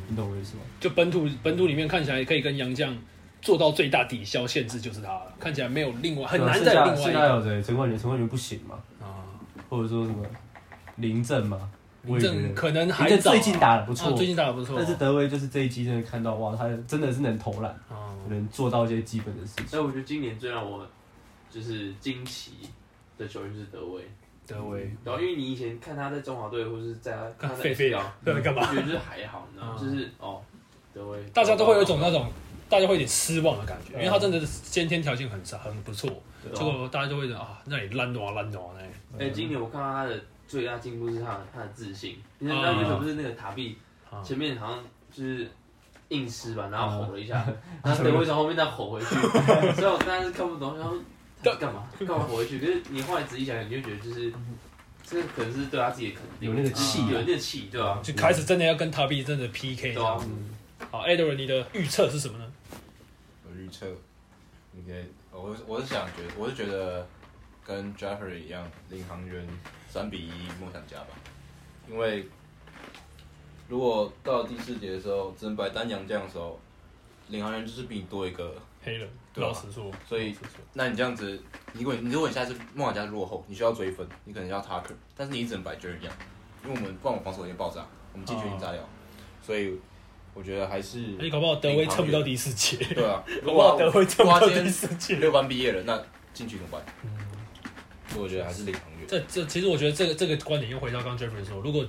[0.06, 0.62] 你懂我意思吗？
[0.78, 2.94] 就本土本土里面看起来可以跟杨绛
[3.40, 7.62] 做到最大抵消限制就是他了，看起来没有另外很难再有另外一个现在有谁？
[7.62, 8.74] 陈冠元，陈冠元不行嘛？
[9.00, 9.24] 啊。
[9.70, 10.22] 或者说什么
[10.96, 11.70] 林正嘛？
[12.02, 14.76] 林正可能还林正早啊最近打的不错啊最近打的不错。
[14.76, 19.66] 但是德威就是这一季真的看到哇，他真的是能投篮，啊，能做到一些基本的事情。
[19.66, 20.86] 所以我觉得今年最让我
[21.50, 22.52] 就是惊奇
[23.16, 24.02] 的球员就是德威。
[24.46, 28.66] 德威然后因为你以前看他在中华队，或是在他看他在狒狒 SBL 对干嘛？
[28.66, 29.78] 就觉得就是还好，你知道吗？
[29.80, 29.90] 嗯。
[29.90, 30.42] 就是哦，
[30.92, 32.30] 德威，大家都会有一种那种，
[32.68, 36.10] 大家会有点失望的感觉，因为他真的是先天条件很差很不错，
[36.52, 42.16] 结果大家就会觉得啊，那里烂暖烂暖哎，哎，今年我看到他的最大进步是他的他的自信。
[42.38, 42.62] 你看，啊。
[42.72, 43.78] 那为什么不是那个塔壁
[44.10, 44.20] 啊。
[44.22, 45.48] 前面好像就是
[46.08, 47.36] 硬吃吧，然后吼了一下，
[47.82, 50.94] 然后德威从后面再吼回去，所以我当时是看不懂，然后
[51.42, 52.58] 他干嘛干嘛吼回去？
[52.58, 54.32] 可是你后来仔细想想，你就觉得就是
[55.04, 58.00] 这个可能是对他自己的肯定，有那个气啊有那个气，对吧？
[58.02, 60.24] 就开始真的要跟塔比真的 PK 这对啊。
[60.90, 62.52] 好，Edward，你的预测是什么呢？
[63.44, 63.86] 我预测，
[64.74, 67.06] 应该我我是想觉得，我是觉得
[67.64, 69.46] 跟 Jeffrey 一样，领航员
[69.88, 71.08] 三比一梦想家吧，
[71.88, 72.26] 因为
[73.68, 76.60] 如果到了第四节的时候，只能摆单杨将的时候，
[77.28, 81.42] 领航员就是比你多一个，黑人，对啊老实说，所以老实说那你这样子，
[81.72, 86.12] 如果你如果你现在是梦想家落后，你需要追分，你可能要 Tucker，但是你只能摆 Jerry 样，
[86.64, 88.80] 因为我们不然我防守有点爆炸，我们进去已经炸掉，
[89.40, 89.74] 所以
[90.34, 95.16] 我觉得还是你，搞不好德威撑不到第四节，对啊， 搞不好德威撑不到第四节。
[95.16, 96.02] 六班毕业了，那
[96.34, 96.82] 进去怎么办？
[98.08, 99.06] 所以我觉得还是领航员。
[99.08, 101.86] 这这其实我觉得这个这个观点又回到刚刚 Jeffrey 说，如果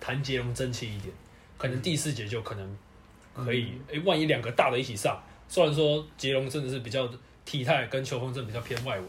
[0.00, 1.12] 谭杰龙争气一点，
[1.58, 2.76] 可能第四节就可能
[3.34, 7.08] 可以，哎、万一两个大的一起上，虽然说杰隆真的是比较
[7.44, 9.06] 体态跟球风真的比较偏外围，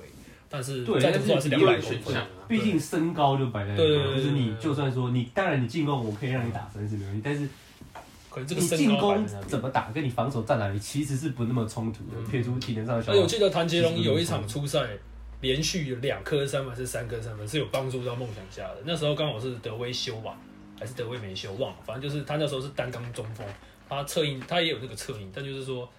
[0.50, 7.48] 但是对再怎么说还是两百公分选项，啊，毕竟身高就摆在那里，对对对对就是你就算说你，当然你进攻我可以让你打分是没问题，但是
[8.30, 13.28] 可能这个你身高摆进攻怎么打，跟你防守站哪里其实是不那么冲突的，撇除体能上的消耗而且我。
[13.28, 14.86] 记得谭杰龙有一场初赛，
[15.42, 18.82] 连续有两颗三分还是三颗三分，是有帮助到梦想家的。
[18.86, 20.38] 那时候刚好是德威修吧，
[20.80, 23.46] 还是德威没修，忘了，反正就是他那时候是单刚中锋，
[23.88, 25.90] 他侧应他也有那个侧应，但就是说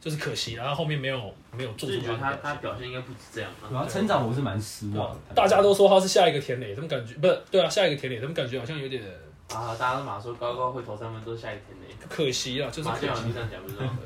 [0.00, 2.54] 就是可惜，然后后面没有没有做出就觉得他的表现。
[2.54, 3.88] 他表现应该不止这样然后啊。
[3.90, 5.34] 成长我是蛮失望的。
[5.34, 7.42] 大家都说他是下一个田磊，怎么感觉不是？
[7.50, 9.02] 对啊，下一个田磊，怎么感觉好像有点
[9.48, 13.34] 啊，大家都马说高高会投三分都是下一个田磊，可惜啊，就是可惜马建阳。
[13.34, 13.98] 这样讲不是吗？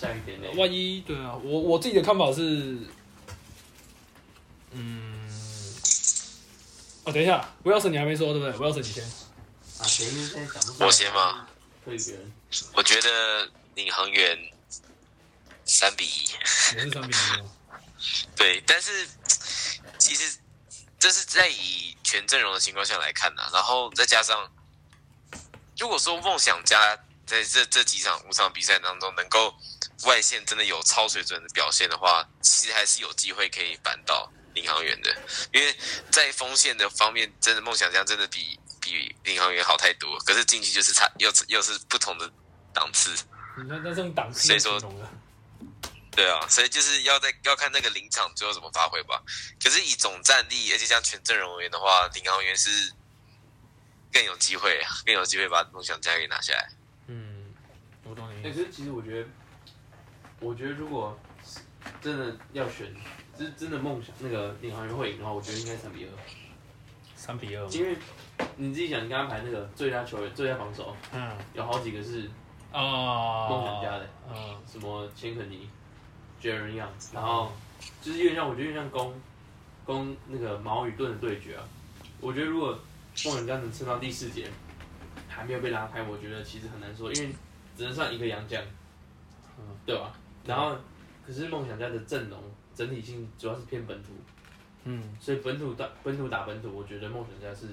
[0.00, 2.78] 下一个田磊，万一对啊，我我自己的看法是，
[4.72, 5.28] 嗯，
[7.04, 8.56] 哦，等一下，威尔森你还没说对不对？
[8.58, 9.04] 威尔森你先。
[9.04, 10.84] 啊，前面现在讲不出。
[10.84, 11.46] 我先吗？
[11.84, 12.32] 退别人，
[12.74, 14.38] 我觉得领航员
[15.70, 16.30] 三比一，
[16.74, 17.50] 也是三比一吗？
[18.34, 19.08] 对，但是
[19.98, 20.38] 其实
[20.98, 24.50] 这是在以全阵容的情况下来看的、然后再加上，
[25.78, 29.54] 如果说梦想家在这这几场五场比赛当中能够
[30.04, 35.14] 外线真的有超水准的表现的话，其实还是有机会可以扳倒领航员的，
[35.52, 35.76] 因为
[36.10, 42.28] 在锋线的方面，真的梦想家真的比比领航员好太多，可是进去就是差又是又是不同的
[42.74, 43.14] 档次。
[43.56, 44.80] 那那这种档次所以说
[46.10, 49.22] 对啊，所以就是要在要看那个临场最后怎么发挥吧。
[49.62, 52.92] 可是以总战力，而且像全阵容而言的话，领航员是
[54.12, 56.70] 更有机会，更有机会把梦想家给拿下来。
[57.06, 57.54] 嗯，
[58.04, 58.58] 我懂你哎、意思。
[58.58, 59.28] 可是其实我觉得，
[60.40, 61.18] 我觉得如果
[62.02, 62.94] 真的要选，
[63.38, 66.10] 真真的梦想那个领航员会赢的话，我觉得应该三比二，
[67.14, 67.96] 三比二，因为
[68.56, 72.30] 你自己想，你刚刚排那个最佳球员、最佳防守，嗯有好几个是
[72.72, 75.70] 啊，梦想家的，嗯什么千肯尼、
[76.42, 77.52] Jaren Young，然后
[78.02, 79.14] 就是有点像，我觉得有点像攻
[79.84, 81.64] 攻那个矛与盾的对决啊。
[82.20, 82.78] 我觉得如果
[83.24, 84.48] 梦想家能撑到第四节
[85.28, 87.30] 还没有被拉开，我觉得其实很难说，因为
[87.76, 88.62] 只能算一个洋将，
[89.58, 90.12] 嗯对吧？
[90.44, 90.76] 然后
[91.26, 92.38] 可是梦想家的阵容
[92.74, 94.08] 整体性主要是偏本土，
[94.84, 97.66] 嗯，所以本土打本土打本土，我觉得梦想家是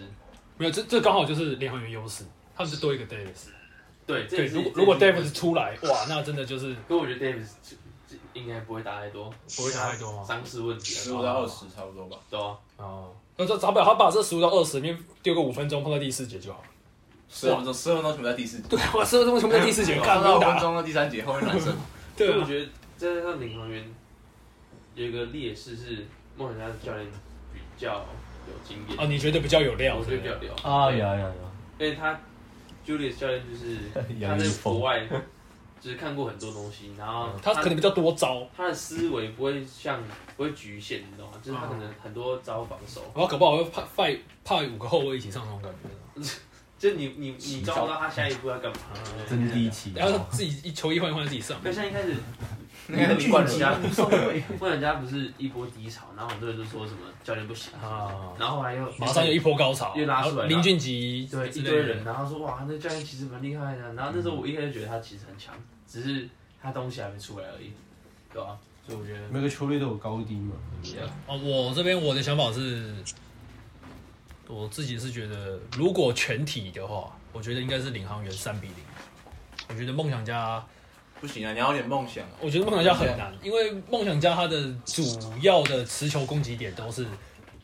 [0.58, 2.24] 没有，这这刚好就是领航员优势，
[2.56, 3.50] 他们是多一个 Davis。
[4.06, 4.26] 对。
[4.28, 7.52] 这对，如果如果 Davis 出来，哇，那真的就是可我觉得 Davis
[8.38, 12.18] 应该不会打太多，不会打太多吗伤势问题啊，十五到二十差不多吧。
[12.30, 12.56] 对啊。
[12.78, 16.64] 哦，那这早表他把这十五到二十里面丢个五分钟，放在第四节就好。
[17.30, 20.58] 十分钟，十分钟全部在第四节，对，我十分钟全部在第四节， 看看到五分。
[20.60, 21.76] 钟到第三节，后面男生。
[22.16, 23.84] 对啊，所以我觉得在上领航员
[24.96, 27.06] 有一个劣势是梦想家的教练
[27.54, 27.96] 比较
[28.48, 29.98] 有经验，哦，你觉得比较有料？
[29.98, 31.34] 我觉得比较对屌啊，对有有有，
[31.80, 32.18] 因为他
[32.86, 35.06] Julius 教练就是 他在国外
[35.80, 40.02] 就是看过很多东西，然后他可能比较多招，他的思维不会像
[40.36, 41.34] 不会局限，你知道吗？
[41.44, 45.88] 就是他可能很多招防守，然后搞不好会派派派五个后卫一起上那种感觉。
[46.80, 48.78] 就你你你抓不到他下一步要干嘛，
[49.28, 51.58] 真第一期，然后自己一球一换一换自己上。
[51.64, 52.14] 那像一开始
[52.90, 53.78] 那个梦想家
[54.60, 63.94] 梦想家不是一波低潮，然后很多人都说什么教练不行啊然后后来又马上有一波高潮，又拉出来林俊杰对一堆人，然后说哇，那教练其实蛮厉害的。
[63.94, 65.54] 然后那时候我一开始觉得他其实很强，
[65.88, 66.30] 只是
[66.62, 67.72] 他东西还没出来而已，
[68.32, 68.58] 对吧？
[68.86, 70.54] 所以我觉得每个球队都有高低嘛。
[71.28, 72.96] 哦，我这边我的想法是，
[74.48, 78.76] 我自己是觉得，如果全体的话，我觉得应该是领航员三比零。
[79.68, 80.66] 我觉得梦想家，
[81.20, 82.30] 不行啊，你要有点梦想啊。
[82.40, 85.04] 我觉得梦想家很难，因为梦想家他的主
[85.42, 87.06] 要的持球攻击点都是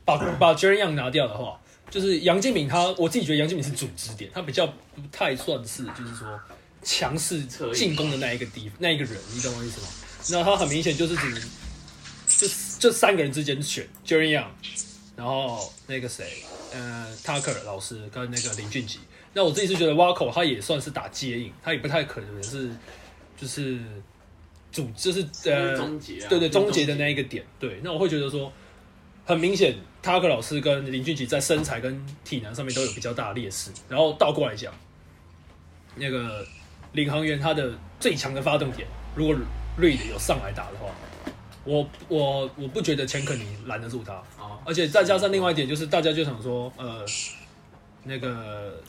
[0.05, 6.39] 把把 j e r y Young 拿掉的话，就是杨敬敏他，我自己觉得杨敬敏是组织点，他比较不太算是就是说
[6.81, 9.87] 强势进攻的那一个地那一个人，你懂我意思吗？
[10.31, 11.41] 那他很明显就是只能
[12.27, 12.47] 就
[12.79, 14.47] 这三个人之间选 j e r y Young，
[15.15, 18.97] 然后那个谁，呃，Tucker 老师跟那个林俊杰。
[19.35, 22.69] 那我自己是觉得 Waco 他也算是打接应，他也不太可能是
[23.43, 23.77] 就是
[24.71, 25.19] 主就是
[25.51, 28.49] 呃终结啊，对对，终结的那一个点，对，那我会觉得说，
[29.25, 33.69] 很明显，塔克老师跟林俊杰在身材跟体能上面都有比较大的劣势。
[33.89, 34.73] 然后倒过来讲，
[35.95, 36.47] 那个
[36.93, 39.35] 领航员他的最强的发动点，如果
[39.75, 40.87] 瑞的有上来打的话，
[41.65, 47.05] 我我我不觉得钱肯尼拦得住他，哦，而且再加上另外一点就是大家就想说，呃，
[48.03, 48.81] 那个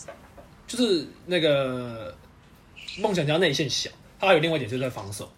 [0.68, 2.16] 就是那个
[3.00, 5.32] 梦想家内线小，他还有另外一点就是在防守，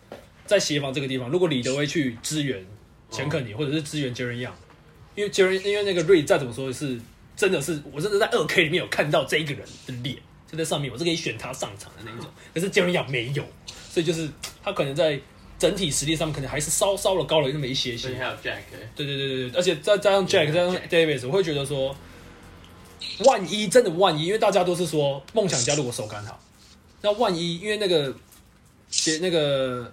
[0.46, 2.64] 在协防这个地方，如果李德威去支援
[3.10, 4.54] 钱肯尼，或者是支援杰伦样，
[5.14, 6.98] 因为杰伦因为那个瑞再怎么说是
[7.36, 10.16] 真的是我真的在二 K 里面有看到这一个人的脸，
[10.50, 13.44] 就在上面，我是可以选他上场的那一种， 可是杰伦亚没有，
[13.90, 14.28] 所以就是
[14.62, 15.18] 他可能在
[15.58, 18.14] 整体实力上面可能还是稍稍的高了那么一些些。
[18.14, 21.96] 还有 Jack，欸对对对对对，而且再加上 Jack，再加上 Davis，我会觉得说，
[23.24, 26.38] 万一真的万一，因为大家都是说梦想家如果手感好，
[27.00, 28.14] 那万一因为那个
[28.88, 29.92] 写那个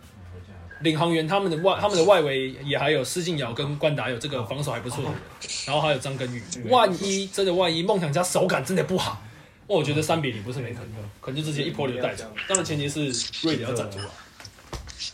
[0.82, 5.20] 领航员他们的外他们的外围也还有施晋尧跟关达有这个防守还不错的人，
[5.66, 9.22] 然后还有张根宇，万一真的万一梦想家手感真的不好，
[9.68, 12.26] 那，我觉得三比零不是没可能，可能就直接一波流带走。
[12.48, 13.06] 当然前提是
[13.44, 14.10] 瑞典要站住啊。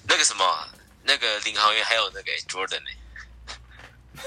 [0.07, 0.43] 那个什么，
[1.03, 2.89] 那个领航员还有那个 Jordan 呢、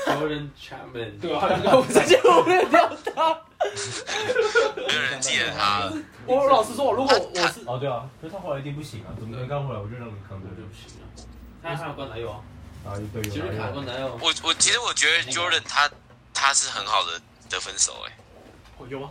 [0.06, 3.40] Jordan Chapman，对啊，我直接忽略掉他。
[4.76, 5.92] 没有人记得他。
[6.26, 11.06] 我老实说，如果我是哦，对啊，可是他后来一定不行啊，怎么可能刚回来我就让你扛着就不行了。
[11.62, 12.40] 他还有灌篮有啊，
[12.86, 12.98] 啊？
[12.98, 14.18] 一队杰瑞卡友灌篮有。
[14.20, 15.90] 我我其实我觉得 Jordan 他
[16.34, 18.12] 他是很好的得分手哎、
[18.78, 19.10] 哦有吗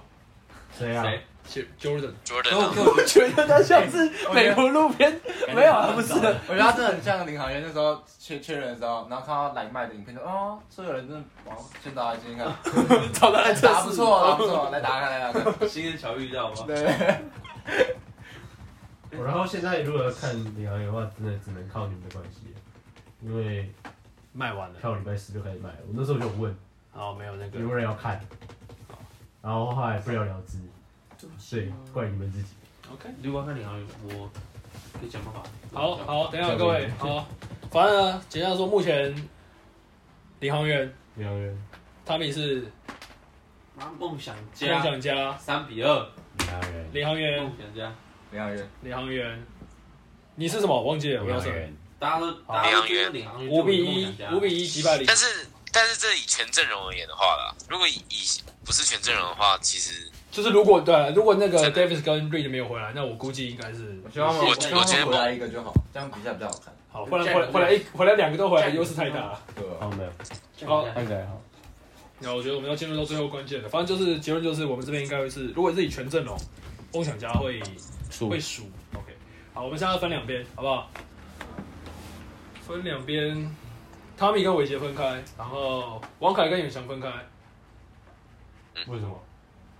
[0.77, 1.03] 谁啊？
[1.03, 1.25] 谁？
[1.53, 5.19] 我觉得他像是美国路边，
[5.53, 6.37] 没有啊，不是的。
[6.47, 12.47] 我觉得他真的很像领航员那时候确确认的时候，然后看到来卖的影片就哦，所有人真的往先打来听听看，
[13.13, 15.59] 找他来测不错，打不错，来打看来打看。
[15.69, 16.63] 新人巧遇到吗？
[16.67, 16.85] 对，
[19.17, 22.53] 哦然后现在如果要看领航员的话，真的只能靠你们的关系，
[23.21, 23.69] 因为
[24.31, 25.75] 卖完了，票礼拜四就开始卖了。
[25.87, 26.55] 我那时候就有问
[26.93, 28.19] 哦，没有那个有人要看，
[29.41, 30.57] 然后后来不了了之，
[31.49, 32.49] 对，怪你们自己。
[32.91, 33.09] OK。
[33.23, 34.29] 如果要看领航员，我
[34.99, 35.43] 可以想办法。
[35.73, 37.27] 好好，等一下各位，好，
[37.71, 39.15] 反正呢，简单说，目前
[40.39, 41.67] 领航员领航员
[42.05, 42.69] 他们是
[43.75, 47.95] 妈梦想梦家想家，三比二，领航员，领航员梦，想家，
[48.31, 49.45] 领航员，领航员，
[50.35, 50.81] 你是什么？
[50.81, 66.73] 忘记了，我要说领航员，大家都大家都觉得领航员五比一五比一击败领但是但是这以全阵容而言的话啦，如果以以不是全阵容的话，其实就是如果对，如果那个 Davis 跟 Reed 没有回来，那我估计应该是我希望我我希望我觉得回来一个就好，这样比赛比较好看。
[66.89, 69.39] 好，不然回来回来一回来两个都回来，优势太大了。
[69.53, 69.75] 对吧？
[69.81, 70.67] 好没有？
[70.67, 71.41] 好，看起来好。
[72.19, 76.37] 那我觉得我们要进入到最后关键了，反正就是结论就是我们这边应该会是，如果是以全阵容，
[76.93, 77.61] 梦想家会
[78.29, 78.63] 会输。
[78.93, 79.13] OK，
[79.53, 80.89] 好，我们现在要分两边，好不好？
[82.65, 83.53] 分两边，
[84.15, 87.09] 汤米跟伟杰分开，然后王凯跟永祥分开
[88.87, 89.21] 为什么？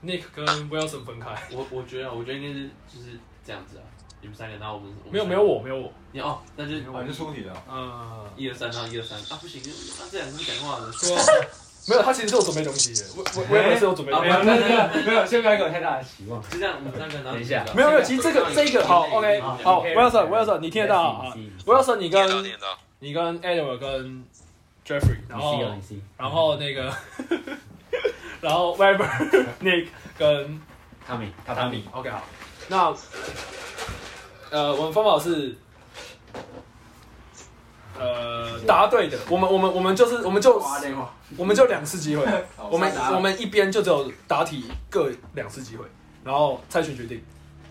[0.04, 1.30] ，Nick 跟 Wilson 分开。
[1.52, 3.84] 我我觉得，我觉得应该是就是这样子啊，
[4.22, 9.62] 你们三个，然后我们没有没有我没有我，你哦，那就我就出题的，嗯，一二三，然后一二三啊，不行，
[10.00, 11.18] 那这两个是讲话的，说
[11.90, 14.12] 没有，他其实是有准备东西的，我我我也是有准备。
[14.12, 16.42] 没有没有没有，先不要给我太大的期望。
[16.50, 21.34] 就这样，我们三个，然后等一下没有没有，其实这个这个好，OK，好，Wilson Wilson，你听得到啊
[21.66, 22.46] ？Wilson，你跟。
[23.04, 24.24] 你跟 Edward 跟
[24.86, 25.60] Jeffrey，然后
[26.18, 26.94] 然后那个，
[28.42, 29.08] 然后 Weber、
[29.62, 30.60] Nick 跟
[31.08, 32.24] 汤米，他汤米，OK 好，
[32.68, 32.94] 那
[34.50, 35.56] 呃，我们方法是。
[38.00, 40.60] 呃，答对的，我们我们我们就是我们就
[41.38, 42.26] 我们就两次机会，
[42.58, 45.86] 我们我们一边就只有答题各两次机会，
[46.24, 47.22] 然后猜拳决定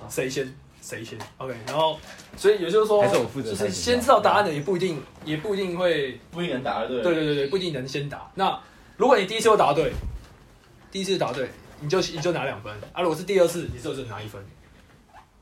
[0.08, 1.98] 谁先谁先，OK，然后
[2.36, 7.02] 所以也就是说，还是我负责就是先知道答案的也不一定也不一定会不一定能答对。
[7.02, 8.30] 对对对对，不一定能先答。
[8.36, 8.56] 那
[8.96, 9.92] 如果你第一次就答对，
[10.90, 11.48] 第一次答对，
[11.80, 13.00] 你就你就拿两分啊。
[13.02, 14.44] 如果是第二次，你就只拿一分。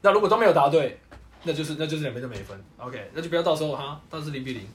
[0.01, 1.01] 那如果都没有答对，
[1.43, 2.63] 那就是那就是两边都没分。
[2.77, 4.69] OK，那就不要到时候哈，到时候零比零。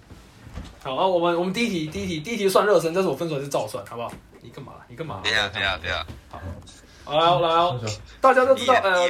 [0.83, 4.11] 好啊，我们我们第一题第一题第一题算热身，但是我分数还是照算，好不好？
[4.41, 4.73] 你干嘛？
[4.87, 5.21] 你干嘛？
[5.23, 6.05] 对呀对呀对呀。
[6.29, 6.41] 好，
[7.05, 7.79] 好来哦来哦，
[8.19, 9.09] 大家都知道呃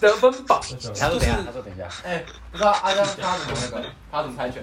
[0.00, 0.60] 得分榜
[0.98, 4.62] 他说等一下，他说等一下，哎，不知道阿江他怎么那个，他怎么猜拳？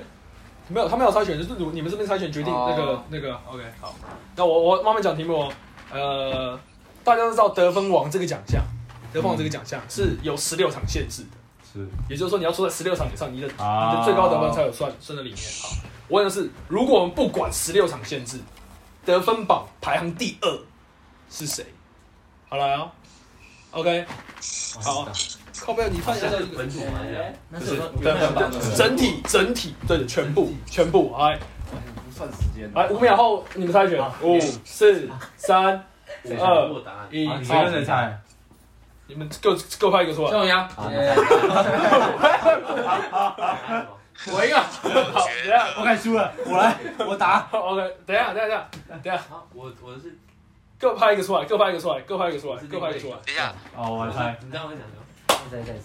[0.68, 3.96] 没有，他没有猜拳，就是你们这边猜拳决定那个、哦那个 OK 好。
[4.36, 5.54] 那我我慢慢讲题目哦。
[5.92, 6.60] 呃，
[7.04, 8.64] 大家都知道得分王这个奖项，
[9.12, 11.30] 得分王这个奖项是有十六场限制的，
[11.74, 11.88] 是。
[12.10, 13.92] 也就是说你要出在十六场以上，你的、啊。
[13.92, 15.40] 你的最高得分才有算算在里面。
[15.62, 15.70] 好，
[16.08, 18.40] 我问的是，如果我们不管十六场限制，
[19.06, 20.60] 得分榜排行第二
[21.30, 21.66] 是谁？
[22.48, 22.92] 好来哦
[23.72, 24.06] ，OK，
[24.82, 25.08] 好，
[25.62, 27.00] 靠背，你看一下这个本土嘛，
[27.50, 31.40] 那是得分榜整体整体对的全部全部来。
[32.20, 32.70] 不算时间。
[32.74, 35.86] 来，五秒后你们猜拳，五、四、三、
[36.38, 36.70] 二、
[37.10, 38.14] 一，谁跟谁猜，
[39.08, 40.32] 你们各各拍一个出来。
[40.32, 40.84] 宋阳，好，
[44.34, 44.62] 我赢了。
[44.62, 44.90] 好，
[45.26, 46.76] 等一下我敢输了，我来，
[47.08, 47.48] 我答。
[47.52, 50.14] ，OK，等一下，等一下，等一下，好，我我是
[50.78, 53.16] 各拍一个出来，各拍一个出来，各拍一个出来，各拍一个出来。
[53.26, 54.38] 等一下，哦，我来猜。
[54.44, 55.00] 你这样会想什么？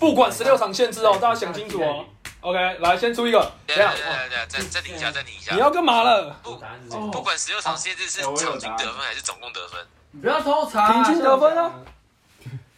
[0.01, 2.05] 不管十六场限制哦，大家想清楚哦。
[2.44, 3.40] OK，来，先出一个。
[3.66, 5.60] 等等一下一下，等一下等一下，暂暂停一下，暂停一下你。
[5.60, 6.37] 要干嘛了？
[6.44, 7.23] 我答案是这不。
[7.23, 9.81] 管十六场限制是场均得分还是总共得分？
[10.10, 11.73] 你不要偷查，平均得分啊！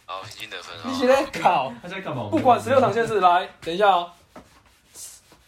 [0.07, 1.27] 哦，平均得分你写哦。
[1.33, 2.29] 的考，他在干嘛？
[2.31, 4.09] 不管十六场限制，来，等一下哦。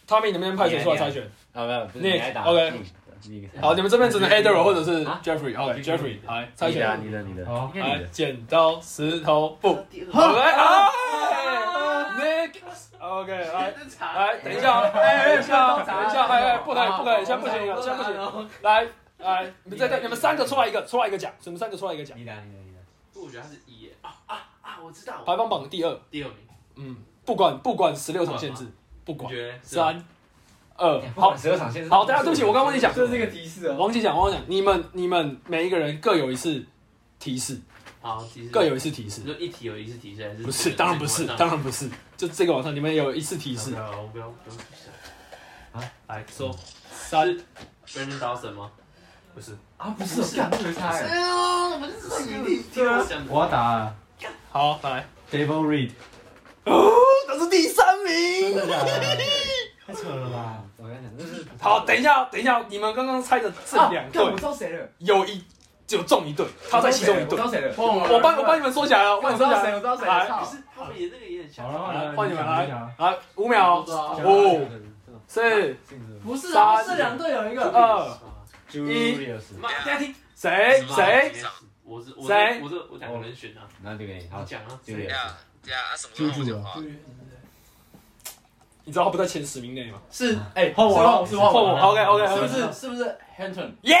[0.06, 1.22] 汤米，你们那边派谁出来猜拳？
[1.54, 2.92] 啊没有，你你来打 OK 你
[3.60, 5.58] 好，你们这边只能 Adder 或者是啊 Jeffrey。
[5.58, 7.00] OK，Jeffrey，来猜拳。
[7.04, 7.44] 你的你的，
[7.74, 9.78] 来剪刀石头布。
[10.12, 10.90] 好来啊
[12.18, 12.54] ！Nick。
[12.98, 13.74] OK，来。
[14.00, 18.50] 来， 等一下等一下哦，等一下，哎哎，不可以，不可以，现在不行，现在不行。
[18.62, 18.86] 来，
[19.18, 22.18] 来，你们再再，你们三个出来一个，出来一个奖，你们三个出来一个奖。
[22.18, 22.78] 你的你的你的，
[23.20, 24.78] 我觉得他是一耶，啊啊啊！
[24.82, 26.38] 我知道，排行榜第二，第二名，
[26.76, 28.66] 嗯，不管不管十六场限制，
[29.04, 30.04] 不管三
[30.80, 33.76] 二好十二场线好，大家对不起，我刚忘记讲，这是一个提示啊。
[33.76, 36.64] 忘记讲，忘记讲，你们你们每一个人各有一次
[37.18, 37.60] 提示，
[38.00, 38.48] 好，提示。
[38.48, 39.20] 各有一次提示。
[39.20, 43.72] 就，一题有一次提示还是不是，当然不是，当然不是，就这个晚上你们有一次提示。
[43.72, 44.88] 不，要我不要不用提示。
[45.72, 46.50] 啊，来说
[46.90, 47.28] 三
[47.86, 48.70] Brandon Dawson 吗？
[49.34, 51.06] 不是，啊，不是，干这个猜，
[52.72, 53.94] 听我讲我要打啊
[54.50, 55.90] 好来，Devil Reed，
[56.64, 56.90] 哦，
[57.28, 58.90] 他是第三名，真的假的？
[59.86, 60.64] 太扯了吧！
[61.60, 65.44] 好，等一下，等一下，你们刚刚猜的这两队干我知道谁了，有一
[65.86, 67.74] 只有中一对，他在其中一对我知，道谁了。
[67.76, 70.18] 我帮我帮你们说起来了，我知道谁，你说起来，我知道谁来。
[70.24, 70.28] 了。
[70.28, 71.92] 操可是他们也那个也很像好。
[71.92, 73.80] 了，换你们来讲来五秒，
[74.24, 74.66] 五、
[75.26, 75.76] 四、
[76.24, 77.70] 不是三啊，这两队有一个。
[77.70, 78.18] 二
[78.70, 81.32] ，Julius，妈，大家听，谁谁？
[81.82, 86.14] 我是我我是我两个人选啊，那就给你，好，讲啊，就对呀对呀，啊什么？
[88.90, 90.00] 你知道他不在前十名内吗？
[90.10, 91.78] 是，哎，换我是换我，是换换我我。
[91.92, 92.40] ，OK OK，是？
[92.40, 92.72] 不是？
[92.72, 93.70] 是不是？Hampton？
[93.82, 93.96] 耶？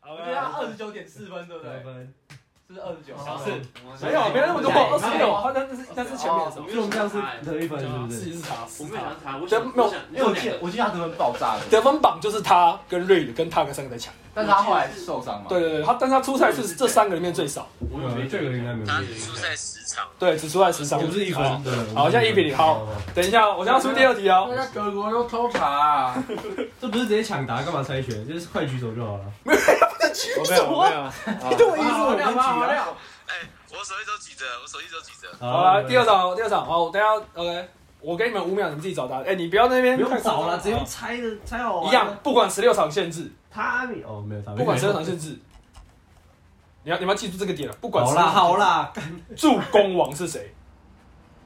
[0.00, 1.80] 我觉得他二十九点四分，对不对？
[1.80, 2.14] 分，
[2.66, 3.14] 是不是二十九？
[3.44, 6.66] 是没有没有那么多，二十六，他那那是那是前面的时候。
[6.66, 8.16] 因为我们这样是得一分，是不是？
[8.16, 14.14] 自己是他，我没有想查，我对没有想我想因为我记得，我记得他得分爆炸了，得分榜就是他跟瑞的跟他跟三个在抢。
[14.34, 15.46] 但是他后来受伤嘛。
[15.48, 21.72] 对对对，他但是他出赛是这三个里面最少，我有没这个应该没有他出赛十场，对，只出赛十场，我是一分，对。
[21.94, 24.48] 好，现在一比零，好，等一下，我现在要出第二题哦。
[24.50, 26.24] 大家德国都偷查啊！
[26.80, 28.26] 这不是直接抢答，干嘛猜拳？
[28.26, 29.24] 就是快举手就好了。
[29.44, 31.96] 我没有，我没有，你懂 我意思吗？
[31.96, 32.96] 好料，好料。
[33.26, 35.28] 哎，我手一都举着，我手一都举着。
[35.38, 37.68] 好，来第二场，第二场，好，等下，OK，
[38.00, 39.24] 我给你们五秒，你们自己找答案。
[39.26, 41.88] 哎，你不要在那边不用找了，直接用猜的，猜好玩。
[41.88, 45.38] 一样，，不管十六场限制，他没哦，没有他，不管十六场限制，
[46.84, 48.92] 你要你们要记住这个点了，不管好啦好啦，
[49.36, 50.52] 助攻王是谁？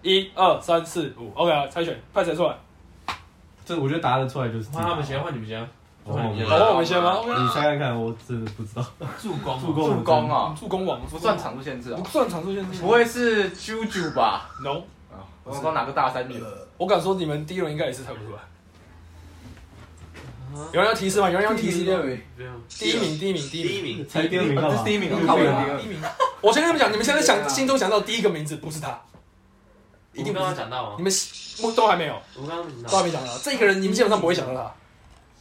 [0.02, 2.57] 一二三四五，OK 啊，猜拳，派谁出来？
[3.64, 4.70] 这我觉得答得出来就是。
[4.70, 5.61] 换他们先，换你们先，
[6.04, 6.66] 哦换你们好，先。
[6.68, 7.18] 我们先吗？
[7.26, 8.84] 你猜看看，我真的不知道。
[9.20, 12.09] 助攻，助攻助攻啊，助攻王不算场数限制啊不。
[12.09, 12.80] 算场数限制。
[12.80, 14.82] 不会是 Juju 吧？No，
[15.42, 16.40] 我刚拿个大三元。
[16.76, 18.38] 我敢说你们第一轮应该也是猜不出来。
[20.72, 21.30] 有人要提示吗？
[21.30, 22.02] 有人要提示吗？
[22.68, 23.72] 第一名，第一名，第一名。
[23.72, 24.54] 第一名，猜第二名？
[24.57, 26.00] 这是第一名，第一名。
[26.40, 29.00] 我先跟你们讲，你们现在想心中想到第一个名字不是他，
[30.12, 30.54] 一定不是他。
[30.54, 30.96] 讲到吗？
[30.98, 31.12] 你们
[31.62, 33.38] 都都还没有，我们刚刚都到还没讲到。
[33.38, 34.54] 这个人你们基本上不会想到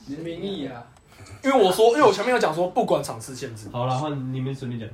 [0.07, 0.84] 他，名义啊。
[1.43, 3.70] 因为我说，因为我前面有讲说，不管场次限制。
[3.72, 4.89] 好了，换你们随便讲。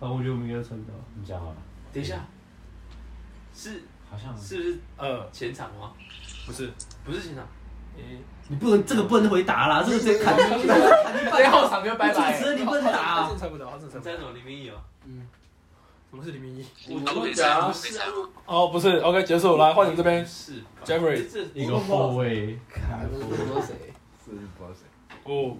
[0.00, 0.92] 好，我觉得我们应该猜到。
[1.18, 1.56] 你讲好了，
[1.92, 2.26] 等一下，
[3.54, 5.92] 是好像是不是呃，前场吗？
[6.46, 6.72] 不是，
[7.04, 7.46] 不是前场，
[8.48, 10.36] 你不能这个不能回答啦，这个直接砍。
[10.36, 12.44] 最后场就拜主拜持。
[12.50, 13.34] 人你不能他打真。
[13.34, 14.04] 的猜不到，他真猜不到。
[14.04, 14.32] 你猜什么？
[14.32, 14.74] 林明义哦。
[16.10, 16.64] 什么是李明一？
[16.90, 17.58] 我啊我可以猜？
[17.58, 18.30] 我？
[18.46, 21.24] 哦，不是，OK，结束，来换你们这边是 Jeffrey
[21.54, 22.58] 一个后卫，
[23.10, 23.92] 不知道谁？
[24.24, 24.86] 是不知道谁，
[25.24, 25.56] 哦，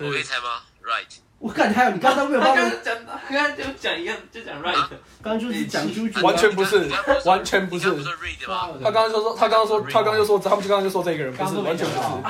[0.00, 2.94] 我可以猜吗？Right，我感觉还有你刚刚没有帮我，他刚刚讲，
[3.30, 4.74] 刚刚就讲一样，就讲 right，
[5.22, 6.24] 刚刚就是讲猪猪。
[6.24, 6.88] 完全不是，
[7.24, 7.90] 完全不是。
[7.90, 8.68] 不是 Read 吗？
[8.84, 11.98] 他刚刚就说，他刚刚说，他刚刚就说，他们就刚刚就说这个人不是，完全不是。
[11.98, 12.20] 哦，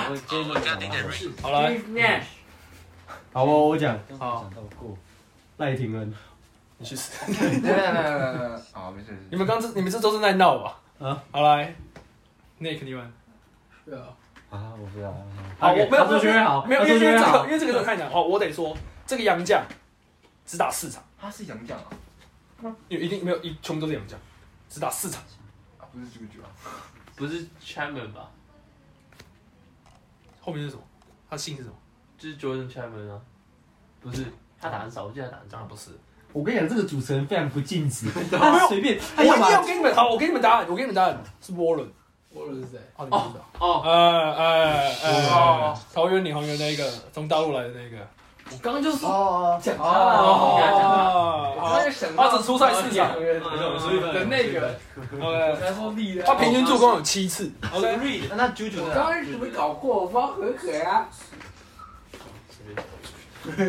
[0.49, 2.23] 我刚刚听见 Read，好来，Nash，
[3.33, 4.97] 好，我我讲刚刚讲到过，
[5.59, 6.15] 赖廷恩。
[6.83, 7.31] 你去死！
[7.63, 9.09] 来来来来来，好，没事。
[9.31, 10.79] 你们刚这你们这都是在闹吧？
[10.99, 11.75] 啊，好来
[12.59, 13.13] ，Nick 你们。
[13.85, 14.05] 对啊，
[14.49, 15.15] 啊，我不知道，
[15.59, 17.51] 好，我没有他说学会好，没有，他因为因为这个因。
[17.53, 18.75] 为这个人太难哦，我得说
[19.11, 19.67] 这个洋将
[20.47, 21.87] 只打四场，他是洋将啊，
[22.87, 24.17] 有一定没有一全部都是洋将，
[24.69, 25.21] 只打四场。
[25.79, 26.47] 啊不是 Juju 啊。
[27.17, 28.31] 不是 Chapman 吧？
[30.41, 30.83] 后面是什么？
[31.29, 31.75] 他姓是什么？
[32.17, 33.21] 就是 Jordan Chapman 啊，
[34.01, 34.27] 不是，
[34.61, 35.65] 他打很少，我记得他打很少。
[35.65, 35.91] 不是。
[36.33, 41.93] 我跟你讲，这个主持人非常不尽职， 他随便，我一定他要给你们好，我给你们答案，我给你们答案是沃伦。
[42.31, 42.79] 沃伦是谁？
[42.95, 43.45] 哦，你们知道？
[43.59, 43.91] 哦，呃
[44.35, 48.09] 呃呃哦，桃园领航员那个，从大陆来的那个。
[48.53, 54.75] 我刚刚就是哦，讲他哦了，哦我刚刚就想他只出赛四场的那个，
[55.21, 55.27] 我
[55.89, 56.23] ，OK。
[56.27, 60.01] 他平均助攻有七次，OK，Read，那 Juju 我刚刚怎么搞过？
[60.03, 61.09] 我不知道可可啊。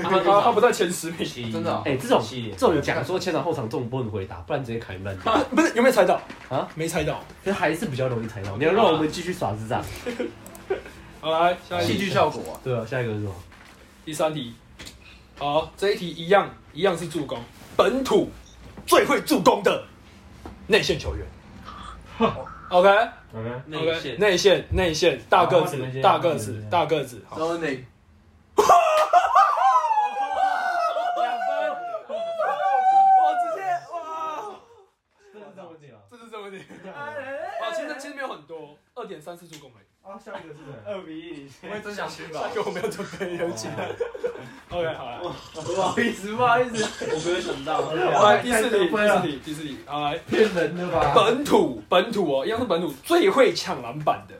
[0.04, 5.38] 他他不在前十名，真的哦哎，这种系列这种有讲说前场后场这种不能回答，不然直接砍烂掉。
[5.56, 6.20] 不是有没有猜到
[6.50, 6.68] 啊？
[6.76, 7.24] 没猜到。
[7.46, 8.58] 可是还是比较容易猜到。
[8.58, 9.82] 你要让我们继续耍智障。
[11.22, 12.60] 好，来下一戏题，剧效果啊。
[12.64, 13.34] 对啊，下一个是什么？
[14.04, 14.54] 第三题。
[15.42, 17.40] 好，这一题一样，一样是助攻，
[17.76, 18.30] 本土
[18.86, 19.84] 最会助攻的
[20.68, 21.26] 内线球员。
[22.70, 23.10] OK，OK，
[23.66, 27.26] 内线，内线，内线，大个子，大个子，大个子。
[27.28, 27.74] 哈，两分， 哇，
[33.34, 33.82] 这是
[35.56, 35.98] 什么题啊？
[36.08, 36.64] 这是什么题？
[36.94, 39.86] 好，其实其实没有很多，二点三四助攻而已。
[40.04, 40.74] 啊，下一个是谁？
[40.86, 42.50] 二比一， 我也真想去吧下？
[42.52, 43.70] 一个我没有准备，有请。
[44.70, 45.22] OK，好了，
[45.54, 47.82] 不好意思，不好意思，我没有想到，
[48.42, 51.14] 第四题，第四题，第四题，好来，骗人的吧？
[51.16, 54.36] 本土本土哦，一样是本土最会抢篮板的。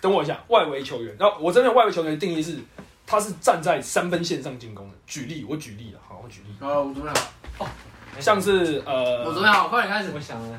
[0.00, 1.14] 等我一下，外围球员。
[1.18, 2.56] 然后我这边外围球员的定义是，
[3.06, 4.94] 他是站在三分线上进攻的。
[5.06, 7.10] 举例，我举例了，好，我举例，好，我准备
[7.58, 7.68] 好，
[8.18, 10.10] 像是呃，我准备好，快点开始。
[10.14, 10.54] 我想了，你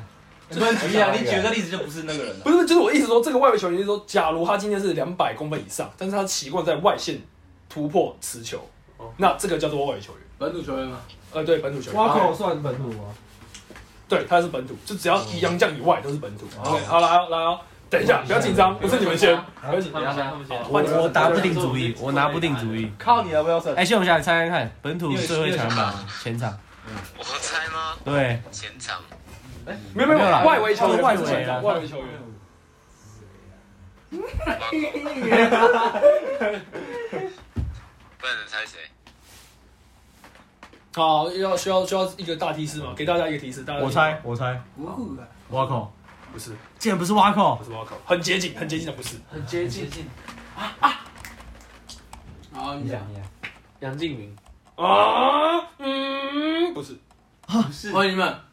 [0.50, 1.10] 不能举例啊！
[1.12, 2.44] 你举的例子就不是那个人了。
[2.44, 7.20] 不是，就是我意思说，这个外围球员就是说，假如他今天是两百公分以上，但是他习惯在外线
[7.68, 8.60] 突破持球，
[9.16, 10.20] 那这个叫做外围球员。
[10.38, 11.00] 本土球员吗？
[11.32, 12.00] 呃，对，本土球员。
[12.00, 13.04] 挖口算本土吗？
[14.08, 16.46] 对，他是本土，就只要以洋将以外都是本土。
[16.62, 20.04] OK，好，来哦，来哦，等一下，不要紧张，不是你们先，不要紧张。
[20.04, 20.64] 他们先，他们先。
[20.64, 22.92] 换你们我拿不定主意，我拿不定主意。
[22.98, 23.74] 靠你了，不要胜。
[23.74, 26.56] 哎，谢我想猜猜看，本土最会抢篮板，前场。
[27.16, 27.96] 我猜吗？
[28.04, 29.00] 对，前场
[29.94, 32.06] 没有没有，没有啦外围球员，外围不是前场啦外围球员。
[34.10, 34.16] 不
[38.26, 38.78] 然能猜谁？
[40.94, 42.94] 好，要需要需要一个大提示吗？
[42.96, 44.60] 给大家一个提示，大家我猜，我猜，
[45.50, 45.92] 挖口，
[46.32, 49.16] 不是，竟然不是挖口不，是挖口，很接近，很接近的不是。
[49.30, 49.88] 很接近。
[52.52, 53.00] 好，你讲。
[53.80, 54.36] 杨敬明，
[54.76, 56.96] 啊，嗯，不是，
[57.92, 58.43] 欢迎你们。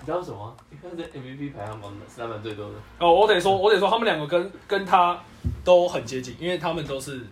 [0.00, 0.56] 你知道什么？
[0.70, 5.18] 你看这 MVP 排行榜的三分最多的，哦，我得说，我得说，他们两个跟跟他
[5.64, 7.26] 都很接近，因为他们都是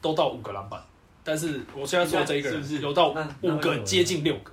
[0.00, 0.82] 都到五个篮板，
[1.22, 4.50] 但是我现在说这一个人是不是有到五个，接近六个，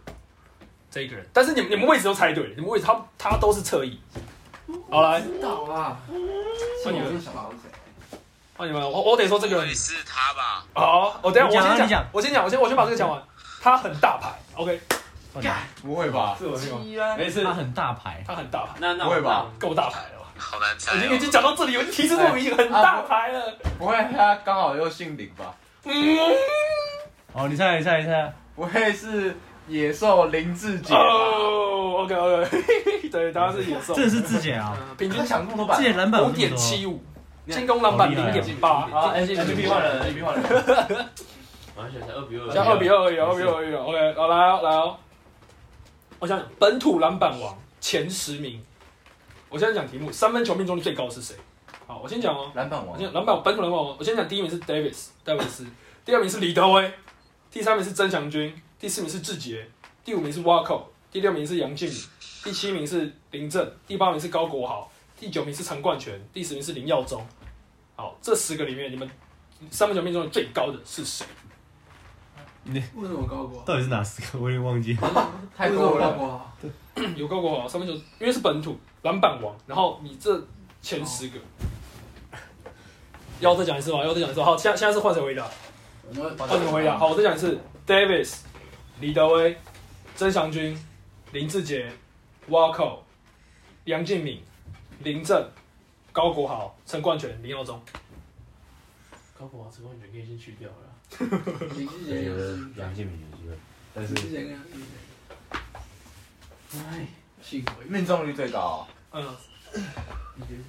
[0.91, 3.99] 这一个人，但是你们你们位置都猜对了，你们位置他他都是侧翼。
[4.89, 5.97] 好来，知道啊。
[6.83, 7.21] 换你们？
[8.57, 10.65] 换你们，我我得说这个人会是他吧？
[10.73, 13.21] 好，我等下我先讲，我先讲，我先我先把这个讲完。
[13.61, 14.79] 他很大牌，OK，
[15.81, 16.35] 不会吧？
[16.37, 20.25] 是我先讲，没事他，很大牌，他很大牌，那那不会吧够大牌了吧？
[20.37, 21.17] 好难猜已经已哦。
[21.19, 23.57] 经讲到这里，我已经提示都已经很大牌了。
[23.77, 25.53] 不会他刚好又姓林吧？
[25.85, 25.93] 嗯，
[27.33, 29.35] 哦，你猜，你猜，你猜，不会是
[29.67, 30.99] 野兽林志杰吧？
[30.99, 32.49] 哦，OK OK，
[33.09, 33.93] 对，答案是野兽。
[33.95, 37.01] 这是志杰啊，嗯平均他抢这么多板志，杰篮板有五点七五，
[37.49, 40.43] 进攻篮板零点八，好，MVP 换人，MVP 换人。
[41.77, 43.73] 完全才二比二，现在二比二而已，二比二而已。
[43.75, 44.97] OK，好来哦来哦，
[46.19, 48.59] 我想想本土篮板王前十名，
[49.49, 51.35] 我现在讲题目，三分球命中率最高的是谁？
[51.85, 52.51] 好，我先讲哦。
[52.55, 55.65] 篮板王我先篮板本土篮板王，我先讲第一名是 Davis 戴维斯，
[56.03, 56.91] 第二名是李德威，
[57.51, 59.69] 第三名是曾祥军，第四名是志杰，
[60.03, 62.03] 第五名是 Wako，第六名是杨靖宇，
[62.43, 64.89] 第七名是林正，第八名是高国豪，
[65.19, 67.23] 第九名是陈冠全，第十名是林耀宗。
[67.95, 69.07] 好，这十个里面，你们
[69.69, 71.25] 三分球命中率最高的是谁？
[72.73, 73.63] 为什么高过？
[73.65, 74.43] 到底是哪四个？
[74.43, 74.93] 我有点忘记。
[75.55, 76.11] 太为什么多了。
[76.11, 76.41] 高过？
[77.15, 80.43] 有高国豪上面就，因为是本土篮板王，然后你这
[80.81, 81.39] 前十个，
[83.39, 84.03] 要再讲一次吗？
[84.03, 84.45] 要再讲一次吗。
[84.47, 85.47] 好，现在现在是换谁回答？
[86.37, 86.97] 换你们回答。
[86.97, 88.39] 好，我再讲一次：Davis、
[88.99, 89.55] 李德威、
[90.15, 90.77] 曾祥军、
[91.31, 91.91] 林志杰、
[92.49, 92.99] Wako、
[93.85, 94.41] 杨敬敏、
[95.03, 95.49] 林正、
[96.11, 97.79] 高国豪、陈冠全、林耀宗。
[99.39, 100.86] 高国华这个完全可以先去掉了。
[101.19, 102.35] 林志杰有
[102.75, 103.57] 杨建民有机会，
[103.93, 104.85] 但是林志杰跟杨志杰。
[106.77, 107.07] 哎，
[107.41, 109.23] 幸亏命中率最高，嗯，
[110.35, 110.63] 你觉得？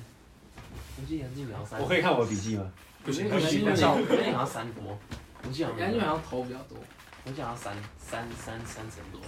[1.00, 2.70] 我记得杨敬明好像三，我可以看我的笔记吗？
[3.04, 3.76] 不行，不行，不行。
[3.76, 4.98] 得杨敬明好像三国，
[5.42, 6.78] 我记得杨俊好像投比较多。
[7.24, 9.20] 我记得好像三三三三成多。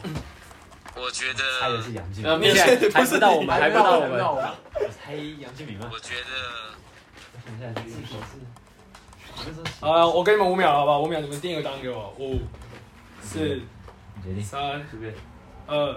[0.96, 2.52] 我觉猜的得，是杨建呃，民。
[2.52, 4.18] 面现在还不到我们，还不到我们。
[4.18, 5.90] 我猜杨建民吗？
[5.92, 6.74] 我觉得
[7.44, 7.96] 等一下，这是
[9.80, 11.00] 好了，我给你们五秒，好不好？
[11.00, 12.14] 五秒，你们定一个答案给我。
[12.18, 12.40] 五、
[13.22, 13.60] 四。
[14.42, 14.86] 三、
[15.66, 15.96] 二、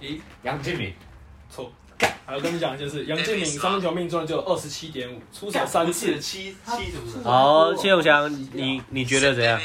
[0.00, 0.92] 一，杨建民，
[1.50, 1.70] 错。
[2.24, 7.30] 还有跟你讲一件事，杨敬敏三分球命中率只有二十七点五，出手三次，七七什么的？
[7.30, 9.60] 好，谢永强，你你觉得怎样？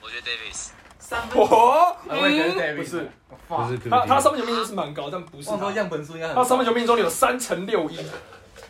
[0.00, 0.68] 我觉得 Davis。
[1.00, 3.10] 三分哦我也觉得 Davis 不是，
[3.48, 5.72] 不是他他三分球命中率是蛮高，但不是他。
[5.72, 7.98] 样本数应该很他三分球命中率有三乘六一，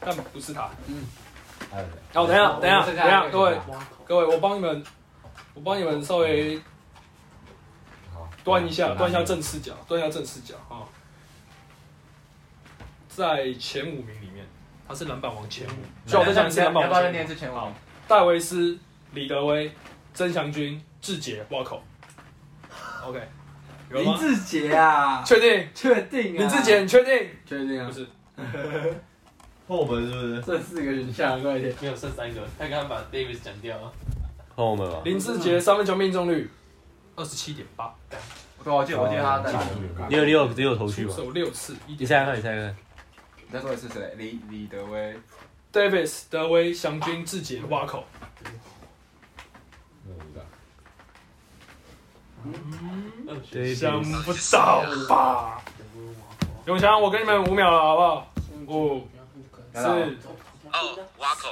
[0.00, 0.70] 但不是他。
[1.74, 1.94] 还有谁？
[2.14, 3.58] 好，等一下，等一下，等一下，各位
[4.04, 4.84] 各位，我帮你们，
[5.54, 6.56] 我帮你们稍微
[8.12, 10.86] 好，端一下，端一下正视角，端一下正视角啊。
[13.08, 14.46] 在前五名里面，
[14.86, 15.70] 他是篮板王前五。
[16.06, 17.72] 需要我再讲一次篮板要不要再王前五？
[18.06, 18.78] 戴维斯、
[19.12, 19.72] 李德威、
[20.12, 21.82] 曾祥军、志杰、瓦口。
[23.04, 23.20] OK，
[23.90, 25.68] 林志杰啊，确定？
[25.74, 26.38] 确定啊。
[26.38, 27.30] 林志杰，你确定？
[27.46, 27.92] 确定啊不。
[27.92, 28.08] 是，
[29.66, 30.42] 后门是不是？
[30.42, 31.74] 剩四个选项，快点。
[31.80, 33.92] 没有剩三个，他刚刚把 Davis 讲掉了。
[34.54, 35.00] 后门啊。
[35.04, 36.50] 林志杰三分球命中率
[37.16, 38.18] 二十七点八，对，
[38.72, 39.66] 我记得我记得他在哪里。
[40.08, 41.14] 你有你有你有头绪吗？
[41.16, 42.76] 手六次，一点你猜猜看，你猜猜看。
[43.46, 44.14] 你再说一次谁？
[44.18, 45.16] 李李德威、
[45.72, 48.04] Davis、德威、祥军、志杰、挖口。
[53.74, 55.62] 想不到吧？
[56.66, 58.32] 永强，我给你们五秒了，好不好？
[58.66, 59.08] 五、
[59.74, 59.88] 四，
[60.72, 61.48] 哦，挖口，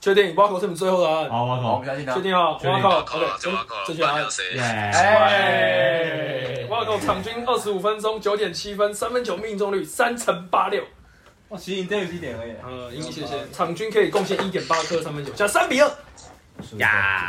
[0.00, 0.34] 确定？
[0.36, 2.22] 挖口是你们最后的案，好，我好，我们口，相信他确。
[2.22, 2.52] 定啊？
[2.52, 4.30] 挖口挖口了，，OK，就挖。
[4.30, 4.56] 谁？
[4.58, 10.82] 哎，挖口场均二十五分钟，九点七分，三分球命中率三成八六。
[11.48, 12.52] 哇，其实你这有几点而已。
[12.62, 13.48] 呃，英谢谢。
[13.52, 15.90] 场均可以贡献一点八颗三分球，加三比二。
[16.78, 17.28] 呀，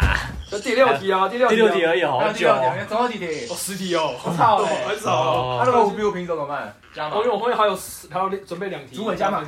[0.57, 2.59] 这第六题啊，第六第六题啊而已，好还有第久哦。
[2.61, 3.47] 六点，总共几题？
[3.49, 4.85] 哦，十题哦，操嘞！
[4.87, 5.61] 很少哦。
[5.63, 6.75] 他如果五比五平手怎么办？
[6.93, 7.33] 加码我因为。
[7.33, 9.43] 我后面还有十还有准备两题，主委加码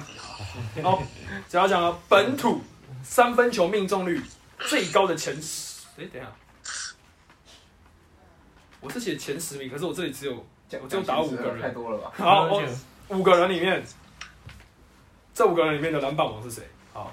[0.83, 1.01] 好，
[1.49, 2.61] 只要讲了本土
[3.03, 4.21] 三分球命中率
[4.59, 5.85] 最高的前十。
[5.97, 6.31] 哎，等一下，
[8.81, 11.61] 我是写前十名，可是我这里只有我只有打五个人。
[11.61, 12.11] 太多了吧？
[12.17, 12.43] 好，
[13.07, 13.83] 我五个人里面，
[15.33, 16.63] 这五个人里面的篮板王是谁？
[16.93, 17.09] 好，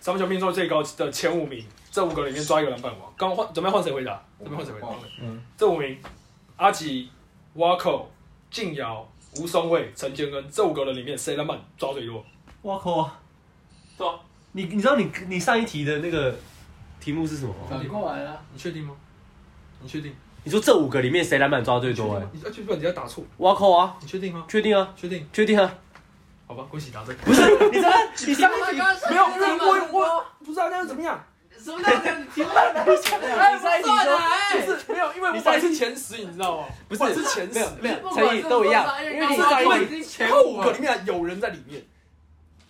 [0.00, 3.14] 三分球命中率最高的前五名，这五个人里面抓一个篮板王。
[3.16, 4.20] 刚换准备换谁回答？
[4.40, 4.88] 准备换谁回答？
[5.22, 5.96] 嗯，这五名，
[6.56, 7.08] 阿吉、
[7.52, 8.10] 瓦口、
[8.50, 12.24] 静瑶、吴松伟、陈建恩，这五个人里面谁篮板抓最多？
[12.62, 13.08] 我靠！
[13.96, 14.12] 对啊，
[14.50, 16.34] 你你知道你你上一题的那个
[16.98, 17.66] 题目是什么吗？
[17.70, 18.96] 反过来了，你确定吗？
[19.80, 20.12] 你确定？
[20.42, 22.16] 你说这五个里面谁篮板抓最多？
[22.16, 23.96] 哎你确定，你要去不然你要打错，我靠啊！
[24.00, 24.44] 你确定吗？
[24.48, 25.24] 确定啊，确定？
[25.32, 25.72] 确定啊！
[26.48, 27.14] 好吧，恭喜答对。
[27.24, 27.40] 不是，
[27.70, 27.90] 你知道
[28.26, 31.24] 你上一题没有，我我我不知道那又怎么样，
[31.64, 32.26] 什么叫这样？
[32.34, 33.96] 题目你上一题说
[34.52, 36.66] 就是没有，因为我本来是前十，你知道吗？
[36.86, 41.82] 不是是前十，没有没有不管成语都一样，因为你上一题因为前五个里面有人在里面，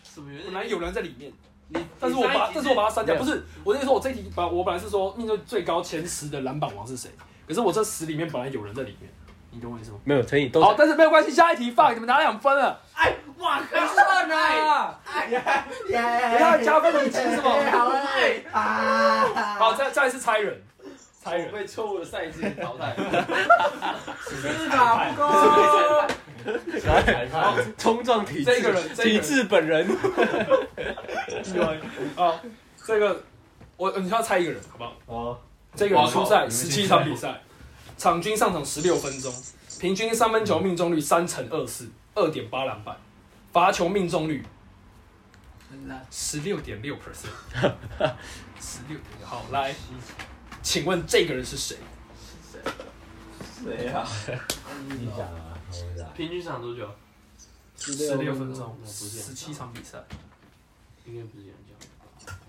[0.04, 1.32] 什么原因本来有人在里面。
[1.68, 7.10] 你但是我把，但是我把它删掉，不是，我跟你说，我这一题把我本来是说命中最高前十的篮板王是谁，
[7.48, 9.10] 可是我这十里面本来有人在里面，
[9.54, 9.98] 你懂我意思吗？
[10.04, 13.86] 没有成语都好，但是没有关系，下一题放，你们拿两分了，哎哇靠！
[13.86, 14.98] 算啊！
[15.10, 17.50] 等一下加分你记是吗？
[17.70, 19.56] 好哎啊！
[19.58, 20.60] 好，再再来是猜人，
[21.22, 22.96] 猜人，被错误的赛制淘汰。
[24.24, 25.28] 司法不公。
[27.30, 29.86] 好，冲撞体这个人这个人体质本人，
[32.16, 32.38] 好，
[32.84, 33.22] 这个
[33.76, 34.92] 我你要猜一个人，好不好？
[35.06, 35.38] 哦，
[35.74, 37.40] 这个人出赛十七场比赛，
[37.96, 39.32] 场均上场十六分钟，
[39.80, 42.96] 平均三分球命中率三乘二四，二点八篮板，
[43.52, 44.44] 罚球命中率
[46.10, 47.30] 十六点六 percent，
[48.60, 49.26] 十六点六。
[49.26, 49.74] 好，来，
[50.62, 51.76] 请问这个人是谁？
[53.62, 54.06] 谁呀？
[54.88, 55.52] 你想啊。
[56.14, 56.88] 平均场多久？
[57.76, 59.98] 十六分钟，十七场比赛，
[61.04, 61.88] 应该不是这样讲。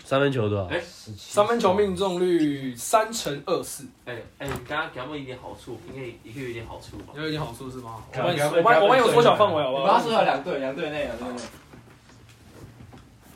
[0.06, 0.66] 三分球多少？
[0.68, 0.82] 哎
[1.18, 7.14] 三分球命中率三乘二四，哎哎，你刚刚给他们一点好处，应该也可以有一点好处吧？
[7.16, 8.04] 有一点好处是吗？
[8.08, 10.04] 我给他帮你给他我帮我帮你有缩小范围好不好你把它？
[10.04, 11.42] 缩小两队，两队内，两队内。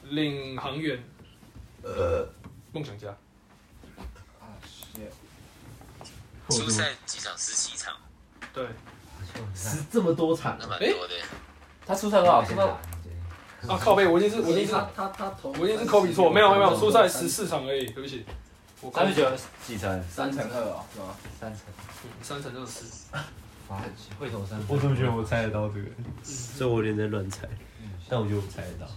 [0.09, 1.03] 领航员，
[1.83, 2.27] 呃，
[2.71, 3.09] 梦想家，
[4.39, 5.09] 啊，shit
[6.49, 7.35] 初赛几场？
[7.37, 7.95] 十七场，
[8.53, 8.65] 对，
[9.53, 11.13] 十这么多场那蛮多的。
[11.85, 12.43] 他出赛多少？
[12.43, 12.55] 出
[13.67, 18.25] 啊靠背，我一定是我一定是他他他投，我一定是科比错，没有没有没有，初赛十四场而已，对不起，
[18.81, 19.29] 我扣三十九
[19.65, 20.03] 几成？
[20.09, 21.15] 三乘二哦，是吗？
[21.39, 21.61] 三成。
[22.01, 23.25] 嗯三乘二四，啊，
[24.17, 24.57] 会投三。
[24.69, 25.89] 我怎么觉得我猜得到这个？
[26.23, 27.45] 所以我有点在乱猜，
[28.07, 28.87] 但我觉得我猜得到。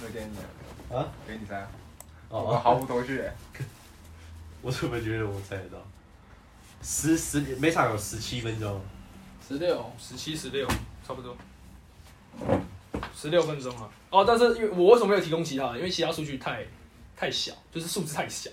[0.00, 1.68] 那给你啊，给你猜啊。
[2.30, 3.22] 毫无头绪。
[4.62, 5.78] 我怎么觉得我猜得到？
[6.82, 8.80] 十十每场有十七分钟，
[9.46, 10.66] 十六，十七十六，
[11.06, 11.36] 差不多，
[13.14, 13.90] 十六分钟了。
[14.20, 15.76] 哦，但是因为我为什么没有提供其他的？
[15.76, 16.64] 因为其他数据太
[17.14, 18.50] 太小，就是数字太小，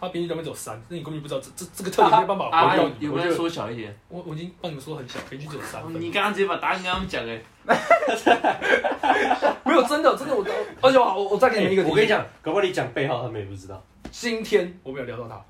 [0.00, 3.06] 它平均得分只有三，那你根本就不知道这这这个特点没有办法啊回掉你。
[3.06, 3.92] 有没有缩小一点？
[4.08, 6.00] 我我已经帮你们说很小，平均只有三分。
[6.00, 7.42] 你刚刚直接把答案跟他们讲哎。
[9.64, 10.44] 没有真的真的我，
[10.80, 13.82] 而且我我我再给你们一个，我跟你，讲，搞不好你讲背后他们也不知道。
[14.10, 15.44] 今天我没有聊到他。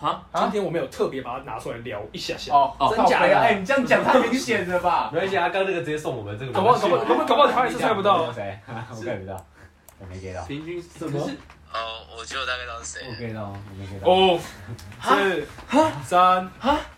[0.00, 0.22] 啊？
[0.32, 3.38] 今天我没有特别把它拿出来聊一下下，哦哦真假的？
[3.38, 5.10] 哎，你这样 讲太明显了吧？
[5.12, 6.52] 没关系，他刚那个直接送我们这个。
[6.52, 8.30] 搞不好搞不好搞不好搞不好他也是猜不到。
[8.34, 8.58] 谁？
[8.66, 9.46] 我 get 不到，
[9.98, 10.42] 我没 get 到。
[10.44, 11.32] 平均什么是
[11.72, 13.26] 哦，我觉得我大概知道是我谁。
[13.28, 14.08] get 到，我没 get 到。
[14.12, 14.38] 五、
[15.02, 15.46] 四、
[16.04, 16.50] 三、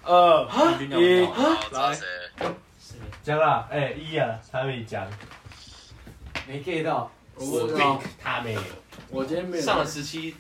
[0.05, 0.45] 二、
[0.81, 2.07] 一，好，知道谁
[2.41, 2.55] 了？
[3.23, 5.07] 讲啦，哎一啊，他没讲，
[6.47, 7.11] 没 get 到。
[7.37, 8.61] 我不知道，他没有。
[9.11, 10.35] 我今天没有上了十七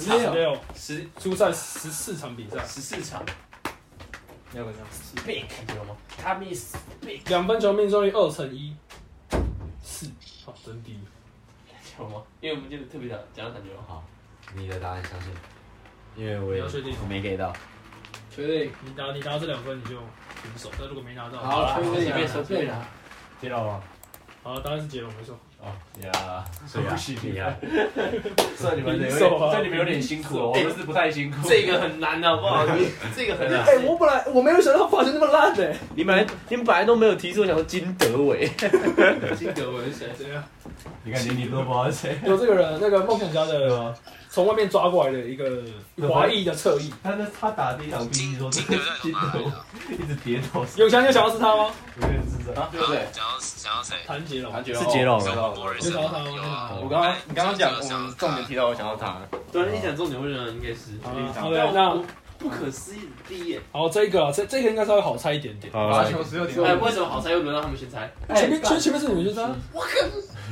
[0.00, 3.24] 十六，十出赛十四场比赛，十四场，
[4.52, 4.86] 没有这样。
[5.26, 5.96] Big 有吗？
[6.22, 8.76] 他 miss big 两分球命中率二乘一，
[9.82, 10.06] 四，
[10.44, 10.98] 好，真低。
[11.98, 12.22] 有吗？
[12.42, 13.80] 因为我们今天特别讲讲感觉哦。
[13.88, 14.04] 好，
[14.54, 15.30] 你的答案相信，
[16.14, 17.50] 因为我也你要确定我没 get 到。
[18.30, 19.96] 确定，你拿你拿这两分你就
[20.42, 22.86] 平手，但如果没拿到，好，确定啊，随便随便啊，
[23.40, 23.82] 接到吗？
[24.42, 25.38] 好，答案是杰龙，没错。
[25.66, 25.72] 哦
[26.04, 27.56] 呀，所以啊厉害，
[28.56, 31.36] 算 你们有点，算你们有点辛苦了，我们是不太辛苦。
[31.48, 32.64] 这个很难好不好？
[32.76, 32.86] 你
[33.16, 33.62] 这个很难。
[33.64, 35.74] 哎，我本来我没有想到发型那么烂的。
[35.94, 38.48] 你们来，你们本来都没有提出，我想说金德伟，
[39.36, 40.28] 金德伟是谁？
[41.02, 42.18] 你看连你都不知道是谁。
[42.24, 43.94] 有这个人，那个梦想家的
[44.28, 45.62] 从外面抓过来的一个
[46.08, 46.92] 华裔的侧翼。
[47.02, 51.70] 他那他打第一场 PPT 说这金是金德在德，一直跌倒，永强，你有想到是他吗？
[52.02, 52.62] 有点智障。
[52.64, 52.96] 啊，对不对？
[53.12, 53.96] 想到想到谁？
[54.06, 54.52] 谭杰龙。
[54.52, 54.84] 谭杰是
[55.56, 56.72] 杰龙有啊，博人有想到他吗有啊。
[56.82, 59.16] 我刚刚你刚刚讲，我们重点提到我想到他，
[59.50, 60.92] 对，你讲重点会认应该是
[61.40, 61.96] 好的，那
[62.38, 63.62] 不可思议的第一眼。
[63.72, 65.72] 好这个啊，这这个应该稍微好猜一点点。
[65.72, 68.10] 罚球十六点哎，为什么好猜又轮到他们先猜？
[68.34, 69.56] 前面其实前面是你们先猜啊。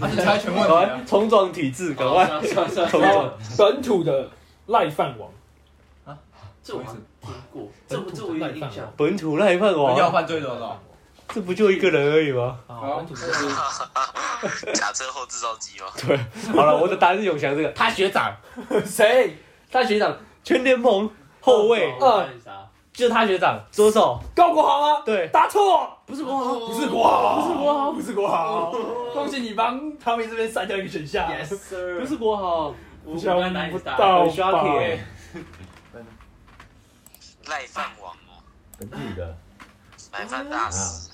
[0.00, 1.04] 而且猜全问题赶啊快！
[1.06, 3.32] 冲撞体质，赶快算了算了算了冲撞。
[3.58, 4.28] 本土的
[4.66, 5.30] 赖饭王，
[6.04, 6.18] 啊
[6.62, 6.96] 这我听
[7.52, 8.92] 过，这我这我有点印象。
[8.96, 10.80] 本土赖饭王要王，犯罪多少？
[11.28, 12.58] 这不就一个人而已吗？
[12.66, 13.04] 啊，
[14.74, 15.86] 假车后制造机吗？
[16.54, 18.34] 好了，我的答案是永祥这个，他学长，
[18.86, 19.38] 谁？
[19.70, 21.10] 他学长，全联盟
[21.40, 22.52] 后卫，我看一下，
[22.92, 25.02] 就是他学长，左手，高国豪吗？
[25.04, 28.70] 对，答错，不是国豪，不是国豪，不是国豪，不是国豪。
[29.12, 31.28] 恭喜你帮他们这边删掉一个选项。
[31.28, 33.18] Yes sir，不是国豪，不
[33.80, 34.62] 答到刷吧？
[34.62, 35.04] 铁
[37.46, 38.40] 赖饭王哦，
[38.78, 39.36] 本地的。
[40.12, 41.10] 买饭大啊师。，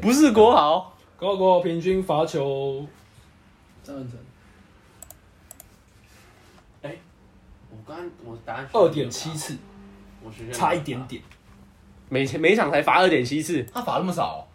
[0.00, 2.86] 不是国豪，高国豪平均罚球
[3.82, 4.18] 张文成。
[7.72, 9.56] 我刚我答案二点七，次，
[10.22, 11.22] 我学校差一点点。
[12.08, 14.46] 每每场才罚二点七次，他罚那么少，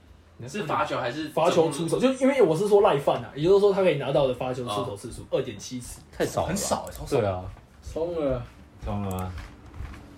[0.45, 6.01] 是罚球还是罚球出手，就因为我是说赖犯啊，也就是说他可以拿到的罚球出手次数二点七次。
[6.12, 6.58] 太少了，很。
[6.58, 7.18] 少，超少。
[7.18, 7.26] 对。
[7.26, 7.43] 啊，
[7.82, 8.43] 冲了，
[8.84, 9.32] 中了吗？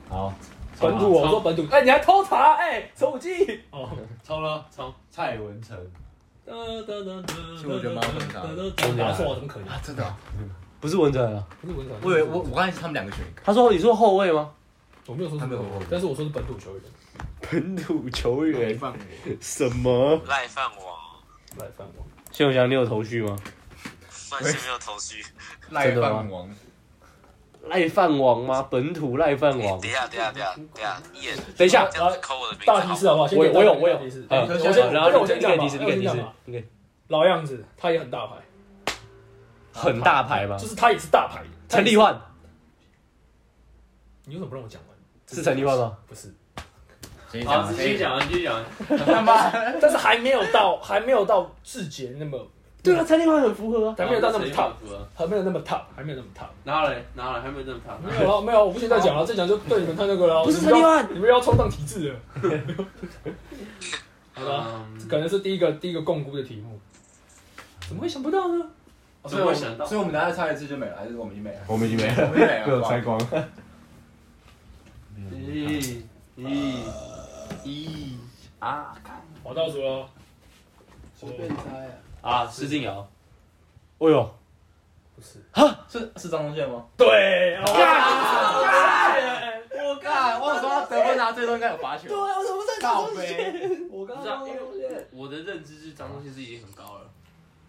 [0.09, 0.33] 好，
[0.80, 3.89] 本土哦，我说本土，哎，你还偷查，哎，手机哦。
[4.23, 4.93] 抄了，抄？
[5.09, 5.78] 蔡文成，
[6.45, 9.82] 其实我觉得蛮有可能的答错怎么可能？
[9.82, 10.17] 真的啊？
[10.80, 11.43] 不是文成啊。
[11.61, 14.51] 不是文成，我以为我我刚才是他们两个选一个，他说你说后卫吗？
[15.07, 16.84] 我没有说是他没有后卫，但是我说是本土球员，
[17.49, 18.93] 本土球员放
[19.39, 20.21] 什么？
[20.28, 22.05] 赖饭王，赖饭王。
[22.32, 23.36] 谢永祥，你有头绪吗？
[24.09, 25.23] 算是没有头绪。
[25.69, 26.49] 赖饭王，
[27.70, 28.68] 赖饭王吗？
[28.70, 29.89] 本土赖饭王等。
[29.89, 33.30] 一下，等一下，等一下，等一下，等一下这样子扣我的名字大提示好不好？
[33.34, 36.72] 我我有我有大提示，我先，然后那我先讲吧，你给提示，你给提示
[37.07, 38.36] 老样子，他也很大牌，
[39.72, 40.68] 很大牌吗就？
[40.68, 41.41] 是他也是大牌。
[41.70, 42.20] 陈立焕
[44.26, 44.97] 你为什么不让我讲完？
[45.28, 45.97] 是陈立焕吗？
[46.07, 46.34] 不是，
[47.45, 47.72] 好？
[47.72, 48.65] 继续讲完，继续讲完。
[49.05, 52.45] 他妈，但是还没有到，还没有到志杰那么，
[52.84, 53.95] 对啊，陈立焕很符合啊。
[53.97, 54.71] 还没有到那么 top，
[55.15, 56.47] 还没有那么 top，还没有那么 top。
[56.63, 58.01] 然后嘞，然后嘞，还没有那么长。
[58.01, 60.43] 没有了，没有，我不现在讲了，再讲就对你们太那个了。
[60.43, 62.19] 不是你们要陈立焕你们要冲撞体制了。
[64.34, 66.80] 好吧，可能是第一个第一个共估的题目，
[67.88, 68.65] 怎么会想不到呢？
[69.25, 71.59] 所以我想到所以我们等下猜一次就没了，还是我们已经没了？
[71.67, 73.19] 我们已经没我们没了， 被我猜光。
[75.34, 76.01] 咦
[76.38, 76.75] 咦
[77.65, 78.11] 咦
[78.59, 78.95] 啊！
[79.03, 80.07] 看我倒数了，
[81.15, 81.89] 随便猜
[82.28, 82.43] 啊。
[82.43, 83.07] 啊，施晋尧，
[83.99, 84.36] 哎呦，
[85.15, 86.86] 不是，哈是是张忠宪吗？
[86.97, 87.63] 对，哦
[89.89, 90.39] 我靠！
[90.39, 92.09] 我有说他得分拿最多应该有罚球。
[92.09, 93.88] 对，我怎么在靠背？
[93.89, 94.59] 我刚刚因为
[95.11, 97.09] 我的认知是张东宪是已经很高了，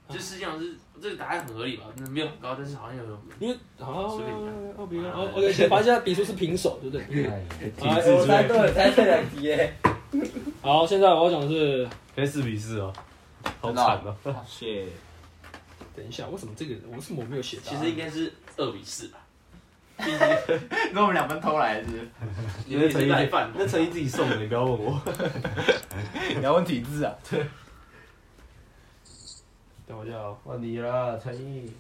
[0.09, 1.85] 就实际上是这个答案很合理吧？
[1.97, 4.47] 那没有很高，但是好像有有因为好，随便讲
[4.77, 7.27] 哦，比如哦，OK，反正现在比数是平手，对不对？
[7.27, 7.47] 哎
[7.81, 9.73] 啊我猜对了，猜这两题耶。
[10.61, 11.89] 好，现在我要讲的是，
[12.27, 12.93] 四比四哦，
[13.61, 14.17] 好惨哦。
[14.47, 14.87] 谢。
[15.97, 17.59] 等一下，为什么这个为什么我没有写？
[17.63, 19.19] 其实应该是二比四吧。
[19.99, 20.07] 你
[20.95, 22.09] 说我们两分偷来是不是？
[22.67, 25.03] 你你是赖饭，那陈毅自己送的，你不要问我。
[26.37, 27.13] 你要问体质啊？
[29.89, 30.39] 等我一下哦。
[30.45, 31.73] 换你啦，陈毅。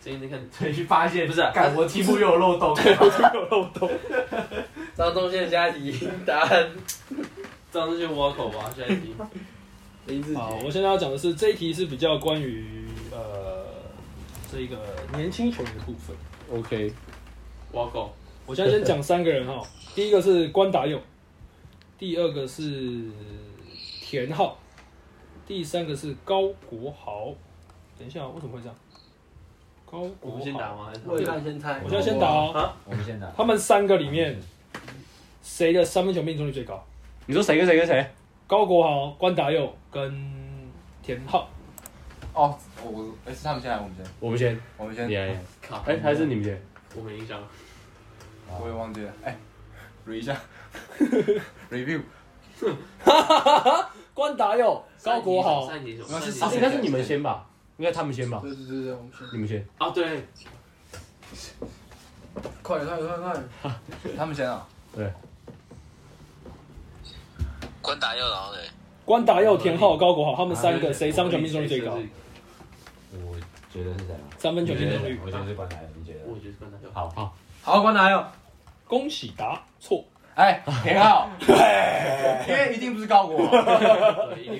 [0.00, 2.74] 最近在看陈毅发现不是啊干我题目又有漏洞。
[3.34, 3.90] 有漏洞。
[4.96, 6.70] 张东宪下题答案
[7.70, 9.14] 张东宪挖口吧，下一题。
[10.08, 13.66] 林志好，我现在要讲的是这一题是比较关于呃
[14.50, 14.76] 这个
[15.14, 16.16] 年轻球员的部分。
[16.50, 16.90] OK，
[17.72, 18.10] 挖口，
[18.46, 19.62] 我现在先讲三个人哈，
[19.94, 20.98] 第一个是关达勇，
[21.98, 23.04] 第二个是
[24.00, 24.58] 田浩，
[25.46, 27.34] 第三个是高国豪。
[27.98, 28.74] 等一下，为什么会这样？
[29.84, 30.86] 高国豪，我们先打吗？
[30.86, 31.90] 还是我看先猜我。
[31.90, 32.72] 现在先打哦。
[32.86, 33.30] 我们先打。
[33.36, 34.40] 他们三个里面，
[35.42, 36.82] 谁的三分球命中率最高？
[37.26, 38.10] 你说谁跟谁跟谁？
[38.48, 40.10] 高国豪、关达佑跟
[41.02, 41.50] 田浩。
[42.32, 45.14] 哦，我我哎是他们先来，我们先，我们先，我们先你。
[45.14, 45.38] 来。
[45.60, 46.58] 靠，哎，还是你们先。
[46.96, 47.38] 我没印象。
[48.58, 49.36] 我也忘记了，哎，
[50.06, 50.34] 捋一下，
[51.70, 52.00] review。
[54.14, 55.98] 关达佑、高国豪，应
[56.58, 57.46] 该是你们先吧？
[57.76, 58.40] 应该他们先吧？
[58.40, 59.62] 对对对对，我们先你们先。
[59.76, 60.24] 啊，对，
[62.62, 63.34] 快点快点快点快
[64.02, 64.66] 点， 他们先啊，
[67.88, 68.58] 关达佑，然后呢？
[69.06, 71.92] 关达佑、田浩、高国豪，他们三个谁三分球命中率最高？
[73.12, 73.34] 我
[73.72, 74.20] 觉得是谁啊？
[74.36, 75.18] 三分球命中率。
[75.24, 76.20] 我觉得是关台，你觉得？
[76.26, 76.90] 我觉得是关达佑。
[76.92, 78.22] 好，好，好，关达佑，
[78.86, 83.62] 恭喜答错，哎，田浩， 因为一定不是高国豪，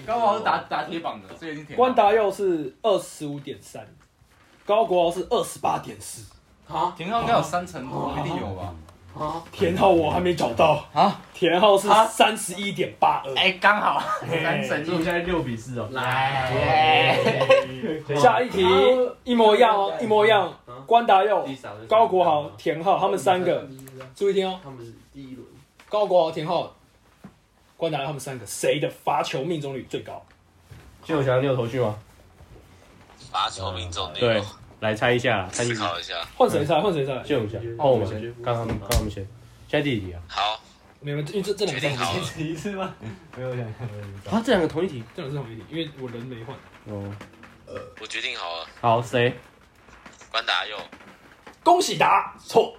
[0.07, 3.87] 高国豪是打打铁榜的，所以一定田浩关达佑是二十五点三，
[4.65, 6.33] 高国豪是二十八点四，
[6.67, 8.75] 啊田浩应该有三成多，一定有吧？
[9.19, 9.43] 啊！
[9.51, 10.85] 田浩我还没找到。
[10.93, 13.35] 啊，田浩是三十一点八二。
[13.35, 14.01] 哎，刚好。
[14.21, 15.89] 三成所以我们现在六比四哦。
[15.93, 17.19] 来，
[18.17, 18.65] 下一题
[19.25, 20.53] 一模一样哦，一模一样。
[20.87, 21.47] 关达佑、
[21.89, 23.67] 高国豪、田浩，他们三个，
[24.15, 25.47] 注意听哦，他们是第一轮，
[25.89, 26.75] 高国豪、田浩、
[27.77, 30.23] 关达佑他们三个，谁的罚球命中率最高？
[31.05, 31.95] 谢永祥，你有头去吗？
[33.31, 34.43] 罚球命中率，对，
[34.81, 35.75] 来猜一下，猜一下。
[35.75, 36.15] 思考一下。
[36.37, 36.81] 换谁猜？
[36.81, 37.25] 换谁猜？
[37.25, 39.27] 谢永祥，换我们先，刚刚刚刚我们先。
[39.69, 40.23] 现在第几题啊？
[40.29, 40.61] 好，
[41.01, 42.21] 你们，因为这这两个决定好了。
[42.39, 42.95] 一次吗？
[43.37, 43.89] 没有想看，
[44.33, 45.03] 啊，这两个同一题。
[45.15, 46.57] 这两个是同一题，因为我人没换。
[46.87, 47.13] 哦，
[47.67, 49.35] 呃我决定好了，好，谁？
[50.31, 50.77] 关达佑。
[51.63, 52.75] 恭喜答错，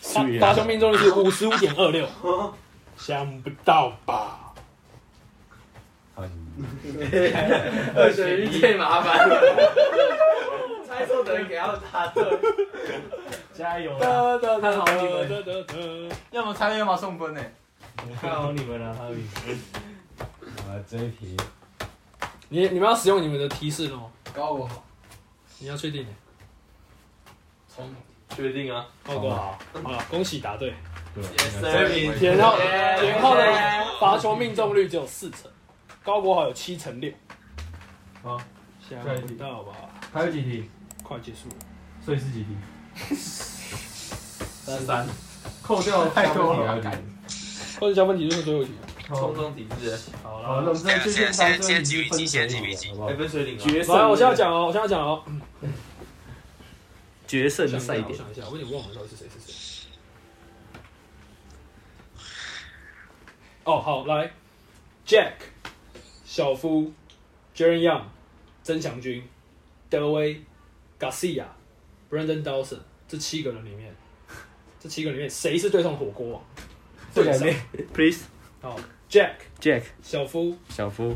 [0.00, 2.08] 罚是罚球命中率是五十五点二六，
[2.96, 4.54] 想不到吧？
[6.14, 6.22] 好，
[7.96, 9.36] 二选一最麻烦了，
[10.86, 12.22] 猜错的人给他答对。
[13.54, 14.38] 加油哒啊！
[14.38, 17.40] 哒 哒看好你们哒哒哒要么猜要么送分呢。
[18.20, 19.52] 看好你们了，哈比。
[20.68, 21.36] 啊，这一题
[22.48, 24.04] 你你们要使用你们的提示了吗？
[24.34, 24.82] 高我好，
[25.58, 26.06] 你要确定。
[27.74, 27.96] 聪明，
[28.36, 28.86] 确定啊？
[29.04, 30.74] 高国豪，好了，恭喜答对。
[31.14, 33.44] 对，Yes, 田浩耶田浩的
[34.00, 35.40] 罚球命中率只有四成，
[36.04, 37.12] 高国豪有七乘六。
[38.22, 38.40] 好，
[38.88, 39.72] 想不到吧？
[40.12, 40.68] 还有几题？
[41.02, 41.54] 快结束了。
[42.04, 42.56] 所以是几题？
[44.64, 45.06] 十三，
[45.62, 46.96] 扣掉太多了还有几题？
[47.80, 48.72] 或者加分题就是最后一题。
[49.08, 53.14] 冲冲抵制，好好，那我们先现在把现在几比几分现在几比几好不好哎，？
[53.14, 53.60] 分水岭啊！
[53.60, 55.22] 来，决胜，我现在讲哦，我现在讲哦。
[57.26, 58.08] 决胜的赛点。
[58.08, 59.88] 我想一下，我有点忘了到底是谁是谁。
[63.64, 64.32] 哦，好，来
[65.06, 65.32] ，Jack、
[66.34, 66.90] 小夫、
[67.54, 68.02] Jaren Young、
[68.62, 69.22] 曾祥军、
[69.90, 70.40] 德威、
[70.98, 71.44] Garcia、
[72.10, 73.94] Brandon Dawson 这七个人里面，
[74.80, 76.42] 这七个人里面谁是对上火锅王？
[77.12, 77.60] 这对上两。
[77.92, 78.24] ，please。
[78.62, 78.80] 好
[79.10, 81.14] ，Jack、Jack、小夫、小夫、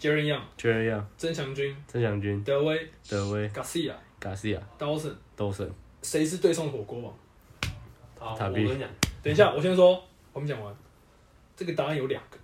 [0.00, 5.70] Jaren Young、确认样、曾祥军、曾祥军、德威、德威、Garcia、卡西亚、Dawson，都胜。
[6.00, 7.14] 谁是对上火锅王？
[8.18, 8.88] 好，我跟你讲，
[9.22, 10.02] 等一下，我先说，
[10.32, 10.74] 我们讲完，
[11.54, 12.38] 这个答案有两个，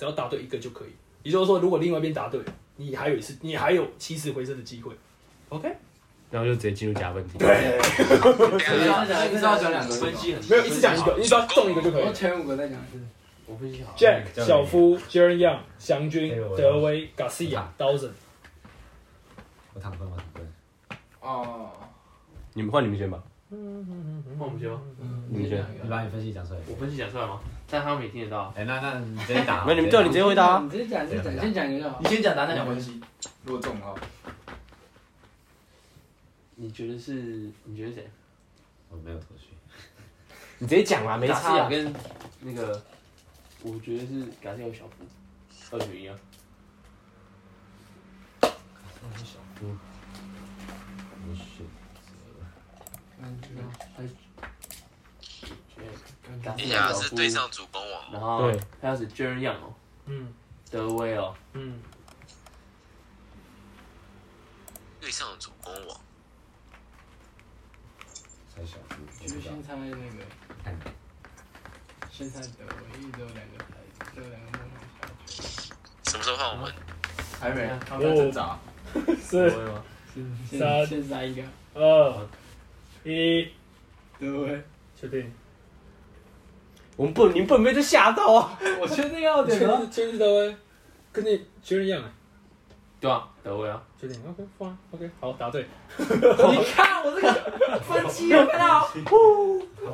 [0.00, 0.88] 只要答对一个就可以。
[1.22, 2.40] 也就是说，如果另外一边答对，
[2.76, 4.94] 你还有一次，你还有起死回生的机会。
[5.50, 5.70] OK？
[6.30, 7.34] 然后就直接进入加分题。
[7.34, 7.44] 一直
[8.86, 12.12] 要讲，一次要讲两个分析很没有，一次讲一个，你只要中一个就可以我。
[12.14, 12.98] 前五个再讲一次，
[13.44, 13.94] 我分析好。
[13.94, 18.12] Jack、小夫、Jaren Young、祥军德威、Garcia、Dawson。
[19.74, 20.48] 我躺分，我躺分。
[21.20, 21.70] 哦，
[22.54, 23.22] 你们换你们先吧。
[23.50, 23.58] 换
[24.38, 24.80] 我们先吧。
[25.28, 26.60] 你们先你把你分析讲出来。
[26.66, 27.38] 我分析讲出来吗？
[27.70, 28.52] 但他们也听得到。
[28.56, 29.64] 哎，那那你直接打。
[29.68, 30.60] 没你们对，你直接回答啊。
[30.64, 32.08] 你直接讲，你直接讲，先讲一个就好你。
[32.08, 33.00] 先讲答案，讲分析。
[33.44, 33.94] 如果中的话，
[36.56, 37.12] 你觉得是？
[37.64, 38.10] 你觉得谁？
[38.88, 39.48] 我没有头绪。
[40.58, 41.68] 你直接讲啦，没差啊。
[41.68, 41.94] 跟
[42.40, 42.82] 那个，
[43.62, 45.04] 我觉得是卡西亚有小夫，
[45.70, 46.16] 二选一啊。
[48.42, 48.48] 我
[51.34, 51.66] 选
[53.20, 53.26] 卡
[54.02, 54.14] 接西
[56.44, 58.60] 亚小夫下是对，上主攻王，然后对。
[58.80, 59.74] 还有是 Jaren Young 哦，
[60.06, 60.32] 嗯。
[60.70, 61.80] 德威哦，嗯，
[65.00, 66.00] 对上主攻王，
[68.54, 69.34] 猜小夫，我不知道。
[69.34, 69.62] 就先。
[69.64, 70.24] 猜那个。
[70.62, 70.78] 看，
[72.08, 74.60] 先猜德威，一直有两个牌子，只有两个梦
[75.26, 75.74] 想小。
[76.04, 76.72] 什么时候换我们？
[77.40, 78.56] 还没，他们在挣扎。
[78.94, 79.82] 德四、 威吗？
[80.48, 81.42] 先三先猜一个。
[81.74, 82.28] 二、
[83.02, 83.50] 一，
[84.20, 84.62] 德威，
[84.94, 85.32] 确定？
[87.00, 88.58] 我们不，你们不能被这吓到啊！
[88.78, 89.78] 我确定要确点了。
[89.78, 90.54] 定确定德威，
[91.10, 91.30] 跟你
[91.64, 92.12] Jaren Young 啊？
[93.00, 93.82] 对啊，德威啊。
[93.98, 95.66] 确定？OK fine OK 好，答对。
[95.96, 97.32] 你看我这个
[97.88, 98.86] 分析有看到？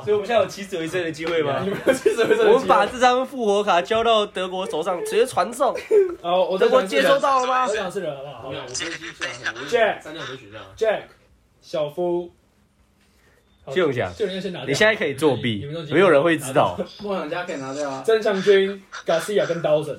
[0.02, 5.72] 所以我们现在有起死回生的机会吗我们把这张复活卡交到德国手上，直接传送。
[6.22, 7.72] 哦，我德国接收到了吗我？
[7.72, 8.42] 讲是人好不好？
[8.42, 10.66] 好没有，我分析出来很多 Jack 三两个选项啊。
[10.76, 11.02] Jack
[11.60, 12.34] 小夫，好
[13.72, 14.68] 谢永祥谢永祥先拿掉。
[14.68, 16.78] 你现在可以作弊们都，没有人会知道。
[17.02, 18.02] 梦想家可以拿掉啊。
[18.04, 19.98] 曾祥军、Garcia 跟 Dawson，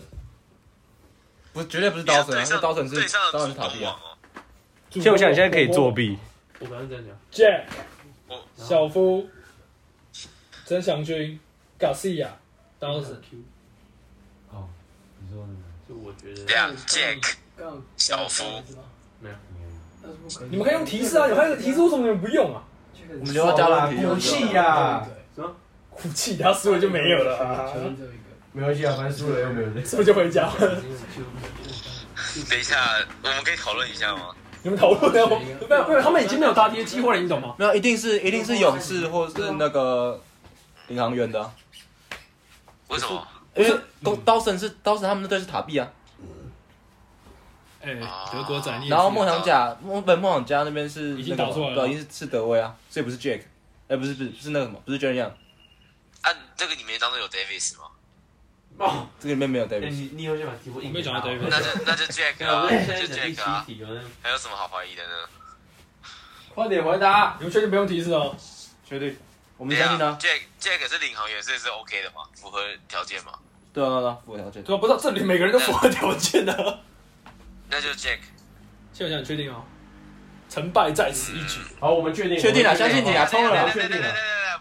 [1.54, 3.92] 不绝对不是刀神啊，对上那刀神是对上刀的主神是塔比啊。
[3.92, 4.18] 攻王哦，
[4.90, 6.18] 就我想现在可以作弊，
[6.60, 7.64] 我刚刚这样讲，Jack
[8.28, 9.28] 我小夫、
[10.66, 11.40] 曾祥军、
[11.80, 12.28] Garcia、
[12.80, 13.22] 刀神。
[13.30, 13.40] Q，
[14.52, 14.70] 哦，
[15.20, 15.46] 你说
[15.88, 18.44] 就我觉得，Jack 杠小夫
[19.20, 19.36] 没有，
[20.02, 20.50] 但是不可以。
[20.50, 22.64] 你们可以用提示啊，你们还有提示，为什么你们不用啊？
[23.20, 25.06] 我们留到加论题武器呀，
[26.04, 27.84] 武器他输了就没有了。
[28.54, 29.86] 没关系啊，反正输了又没有人。
[29.86, 30.52] 是不是就回家了？
[32.50, 32.76] 等一下，
[33.24, 34.30] 我们可以讨论一下吗？
[34.64, 35.40] 你们讨论了吗？
[35.70, 37.56] 没有没有，他们已经没有搭跌机会了，你懂吗？
[37.58, 40.20] 没有，一定是一定是勇士或是那个
[40.88, 41.52] 领航员的啊，
[42.88, 43.28] 为什么？
[43.56, 45.88] 因为刀刀神是刀神他们的队是塔币啊，
[47.82, 47.94] 哎，
[48.32, 53.42] 德国仔，你也然后梦想家梦本梦想家那边是已经那个打出来了对，已经是是德威啊，所以不是 Jack，
[53.88, 55.32] 哎不是不是是那个什么，不是 j e r y 啊，
[56.56, 57.86] 这个里面当中有 Davis 吗？
[58.80, 63.66] 哦，这个里面没有哎 Davis，你你有先把题目我没讲到 Davis 那就那就 Jack 啊， 就 Jack 啊，
[64.22, 65.10] 还有什么好怀疑的呢？
[66.54, 67.36] 快点回答。
[67.38, 68.36] 你们确定不用提示哦？
[68.84, 69.16] 确定，
[69.58, 73.34] 我我们相信他，Jack Jack 是领航员，所以是 OK 的嘛，符合条件嘛？
[73.74, 76.80] 对啊对啊对啊，符合条件，对啊，不知道这里每个人都符合条件的。
[77.70, 78.20] 那就 Jack。
[78.94, 79.64] 现在讲你确定哦？
[80.50, 81.60] 成败在此一举。
[81.78, 84.08] 好，我们确定，确定了，相信你啊，冲了确定了，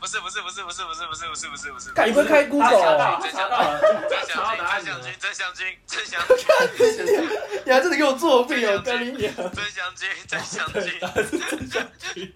[0.00, 3.20] 不是不是不是不是不是不是不是不是不是，干，你不会开 Google 哦？
[3.22, 3.80] 真查到了，
[4.10, 7.28] 真查到答案了祥君，真相君，真相君，
[7.64, 9.32] 你还真的给我作弊哦，跟你讲。
[9.54, 11.00] 真相君，真相君，
[11.48, 12.34] 真相君，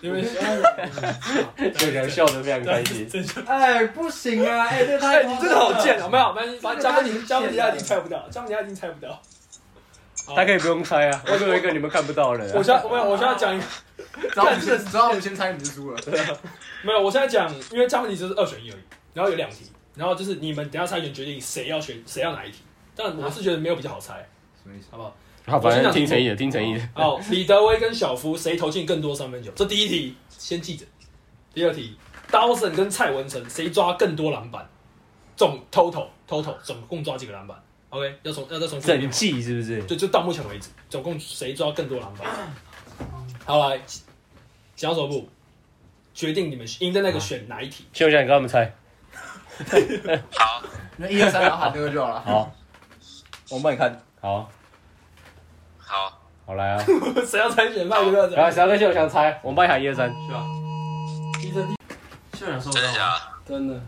[0.00, 3.08] 你们就想笑得非常开心。
[3.08, 3.44] 真相。
[3.44, 4.66] 哎，不行啊！
[4.66, 6.08] 哎，这哎，太你这个好贱啊！
[6.08, 9.22] 没有，没反正加分你加分你他已经猜不到，加分你他已经猜不到。
[10.34, 12.54] 他可以不用猜啊，我有一个你们看不到的人啊。
[12.56, 13.64] 我现在没有，我现在讲一个，
[14.34, 16.00] 只要我们先只要我们先猜你就输了，
[16.82, 18.82] 没有，我现在讲，因为加分题只是二选一而已，
[19.14, 22.58] 然后有两题，然后就是你们等一下猜拳决定谁要选谁要哪一题，
[22.96, 24.14] 但我是觉得没有比较好猜，
[24.60, 24.88] 什么意思？
[24.90, 25.16] 好不好？
[25.46, 26.88] 好，反正听诚意的，听诚意的。
[26.92, 29.50] 好，李德威跟小夫谁投进更多三分球？
[29.54, 30.84] 这第一题先记着。
[31.54, 31.96] 第二题，
[32.30, 34.68] 刀神跟蔡文成谁抓更多篮板？
[35.36, 37.56] 总 total total 总共抓几个篮板
[37.90, 39.82] ？OK，要从要再重复一遍整季是不是？
[39.84, 42.26] 就就到目前为止，总共谁抓更多篮板？
[43.44, 43.80] 好来，
[44.74, 45.28] 小手部
[46.12, 47.84] 决定你们赢的那个选哪一题？
[47.92, 48.74] 秀想你跟他们猜。
[50.32, 50.62] 好，
[50.96, 52.20] 那一二三，然后喊这个就好了。
[52.20, 52.54] 好，
[53.50, 54.50] 我们帮你看，好，
[56.46, 56.84] 好，好来啊！
[57.26, 58.50] 谁要猜选派就不要然后猜。
[58.52, 60.08] 谁要跟秀想猜，我们帮你喊一二三。
[60.08, 60.44] 是吧？
[62.38, 62.82] 秀想收到吗？
[62.82, 63.20] 真的假的？
[63.48, 63.80] 真的，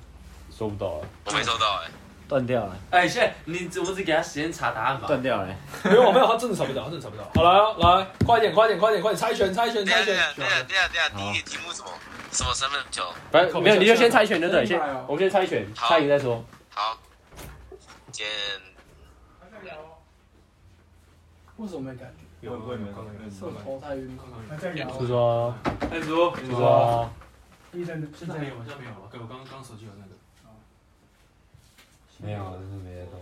[0.50, 1.90] 收不到了，我没收到哎，
[2.28, 5.06] 断掉了，哎，现在你我只给他时间查答案吧。
[5.06, 5.46] 断掉了。
[5.84, 7.24] 没有没有，他真的查不到，他真的查不到。
[7.34, 10.64] 好来哦来，快点快点快点快点猜拳猜拳猜拳对呀对呀！
[10.66, 11.88] 对呀第一题题目什么？
[12.32, 13.04] 什么身份球？
[13.30, 16.44] 反正没有你就先猜拳就对，先我们先猜拳，好猜赢再说。
[16.74, 16.98] 好，
[18.12, 18.26] 先
[21.56, 22.27] 为什么没感觉？
[22.40, 22.68] 有头
[23.80, 24.10] 太晕
[25.00, 27.10] 是说，开叔，是说，
[27.72, 29.08] 医生的，现在没有，现在没有了。
[29.10, 30.10] 对，我刚刚手机有那个。
[32.20, 33.20] 没有，就是没在动。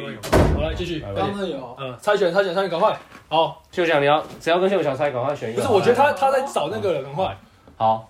[0.00, 0.20] 有。
[0.54, 1.00] 好来继续。
[1.00, 2.98] 来刚刚有，嗯，猜拳猜拳猜拳，赶快。
[3.28, 5.62] 好，秀想你要只要跟秀想猜，赶快选一个。
[5.62, 7.36] 不是，我觉得他他在找那个了，赶快。
[7.76, 8.08] 好，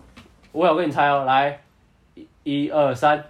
[0.53, 1.63] 我有跟你猜哦，来，
[2.15, 3.25] 一、一二、三，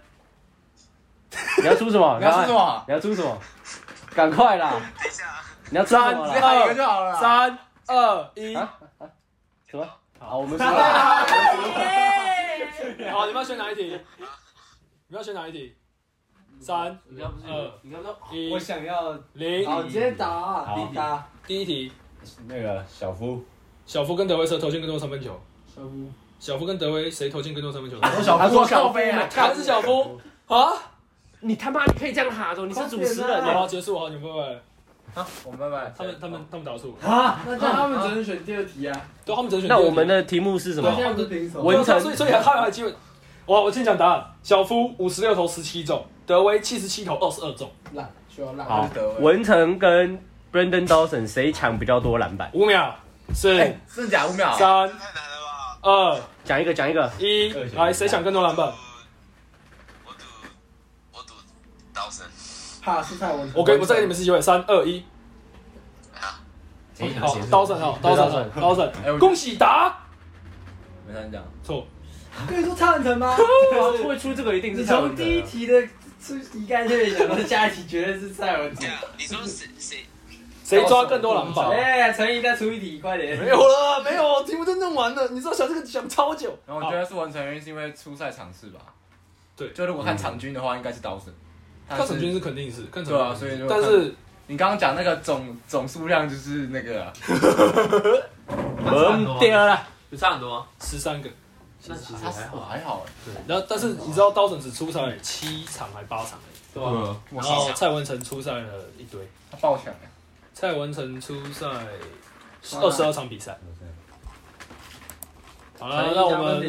[1.61, 2.18] 你要出什么？
[2.18, 2.53] 你要出什？
[2.53, 2.85] 么？
[2.89, 3.39] 你要出什么？
[4.14, 4.71] 赶快啦！
[4.73, 5.25] 等一下，
[5.87, 6.35] 三么啦？
[6.35, 7.14] 直接喊一个就好了。
[7.21, 8.55] 三二一。
[8.55, 8.79] 啊
[9.71, 9.89] 什么？
[10.18, 10.73] 好，我们输了。
[13.12, 13.85] 好，你们要选哪一题？
[13.85, 15.75] 你们要选哪一题？
[16.61, 16.93] 三二
[18.33, 19.64] 一我想要，零。
[19.64, 21.23] 好，直接答啊，好。
[21.47, 21.93] 第一题，
[22.47, 23.43] 那个小夫，
[23.87, 25.41] 小夫跟德威谁投进更多三分球？
[25.66, 27.97] 小夫，小夫跟德威谁投进更多三分球？
[28.23, 30.73] 小他说夫靠背啊，还是小夫啊？
[31.41, 33.66] 你他妈你可以这样喊着你是主持人好，欸。
[33.66, 34.61] 结束，好，你们拜拜。
[35.14, 35.92] 啊，我们拜拜。
[35.96, 39.00] 他们他们他们打错，啊，那这样他们只能选第二题啊。
[39.24, 39.68] 对，他们只能选。
[39.68, 40.96] 那我们的题目是什么对，？
[40.96, 41.62] 现在不是平手。
[41.62, 42.94] 文成所以所以他还有机会。
[43.46, 48.64] 我我先讲答案，小夫五十六投十七中，德威七十七投二十二中，烂，需要烂。
[48.64, 48.88] 好
[49.18, 50.16] 文成跟
[50.52, 52.48] Brandon Dawson 谁抢比较多篮板？
[52.52, 52.94] 五秒，
[53.34, 54.26] 四、哎，真的假？
[54.28, 54.56] 五秒。
[54.56, 55.78] 三、太难了吧？
[55.82, 57.11] 二、讲一个，讲一个。
[57.18, 58.66] 一，来，谁抢更多篮板？
[60.06, 60.24] 我赌，
[61.12, 61.34] 我赌
[61.92, 62.24] 刀神
[62.81, 63.53] 怕是蔡文成。
[63.61, 65.05] 我给我再给你们次机会，三、二、一，
[66.14, 66.41] 啊！
[67.20, 69.97] 好，刀神好，刀神好，刀神恭喜答
[71.07, 71.87] 没他讲，错，
[72.49, 73.37] 跟你说蔡文成吗？
[74.07, 75.83] 会出这个一定是你蔡文成啊从第一题的
[76.20, 78.89] 出题概就想到下一题绝对是蔡文成对。
[78.89, 80.05] 啊，你说谁谁？
[80.62, 81.68] 谁抓更多篮板？
[81.70, 83.37] 哎，陈怡再出一题，快点。
[83.39, 86.57] 没有了，没有，题目都弄完了，你知道想这个想超久。
[86.66, 88.78] 然后我觉得是完成原因是因为初赛场次吧。
[89.57, 91.35] 对就如果看场均的话，应该是刀神。
[91.97, 94.14] 看场均是肯定是看场均，对啊所以就但是
[94.47, 97.12] 你刚刚讲那个总总数量就是那个啊，
[98.84, 99.86] 懵掉了。
[100.11, 100.66] 有差很多吗？
[100.80, 101.30] 十三个，
[101.86, 106.36] 那其实他还好，还好，对，然后但是你知道刀神只出赛七场还八场
[106.74, 106.91] 对吧？
[106.93, 109.20] 嗯，然后蔡文成出赛了一堆，
[109.53, 110.11] 他爆强哎，
[110.53, 111.66] 蔡文成出赛
[112.80, 113.57] 二十二场比赛。
[115.78, 116.61] 好了，那我们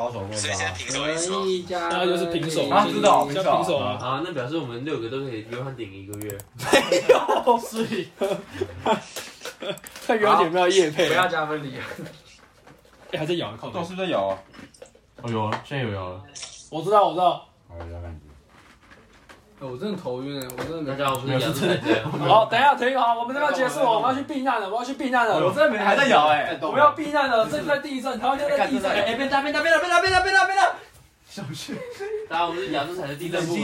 [0.00, 1.46] 高手过所以现在招，平手一输。
[1.46, 3.98] 一加那就是平手啊知道现在平手啊。
[4.00, 6.38] 啊，那表示我们六个都可以约翰顶一个月。
[10.06, 11.76] 看原点有没有 夜配不要加分离，
[13.10, 14.38] 哎，还在咬靠都是在咬啊，
[15.22, 16.24] 哦有啊，现在有咬了。
[16.70, 17.46] 我知道，我知道。
[17.68, 18.29] 好有感觉。
[19.60, 20.90] 我真的头晕哎，我真的没。
[20.96, 22.10] 大家我们是亚洲赛这样。
[22.26, 25.34] 好，等一下停好，我们这边结束，我们要去避难了，我要去避难了。
[25.36, 28.90] 我真的没还在摇哎，我们要避难了，正在地震，台湾现在在地震。
[28.90, 30.72] 哎，变大变大变大变大变大变大变大，
[32.28, 33.54] 大家我们是亚洲彩的地震部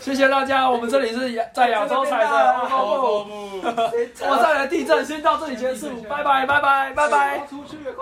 [0.00, 3.24] 谢谢大家，我们这里是亚在亚洲彩 的我
[3.64, 7.46] 们再来地震，先到这里结束，拜拜拜拜拜拜。
[7.48, 7.92] 出去，快！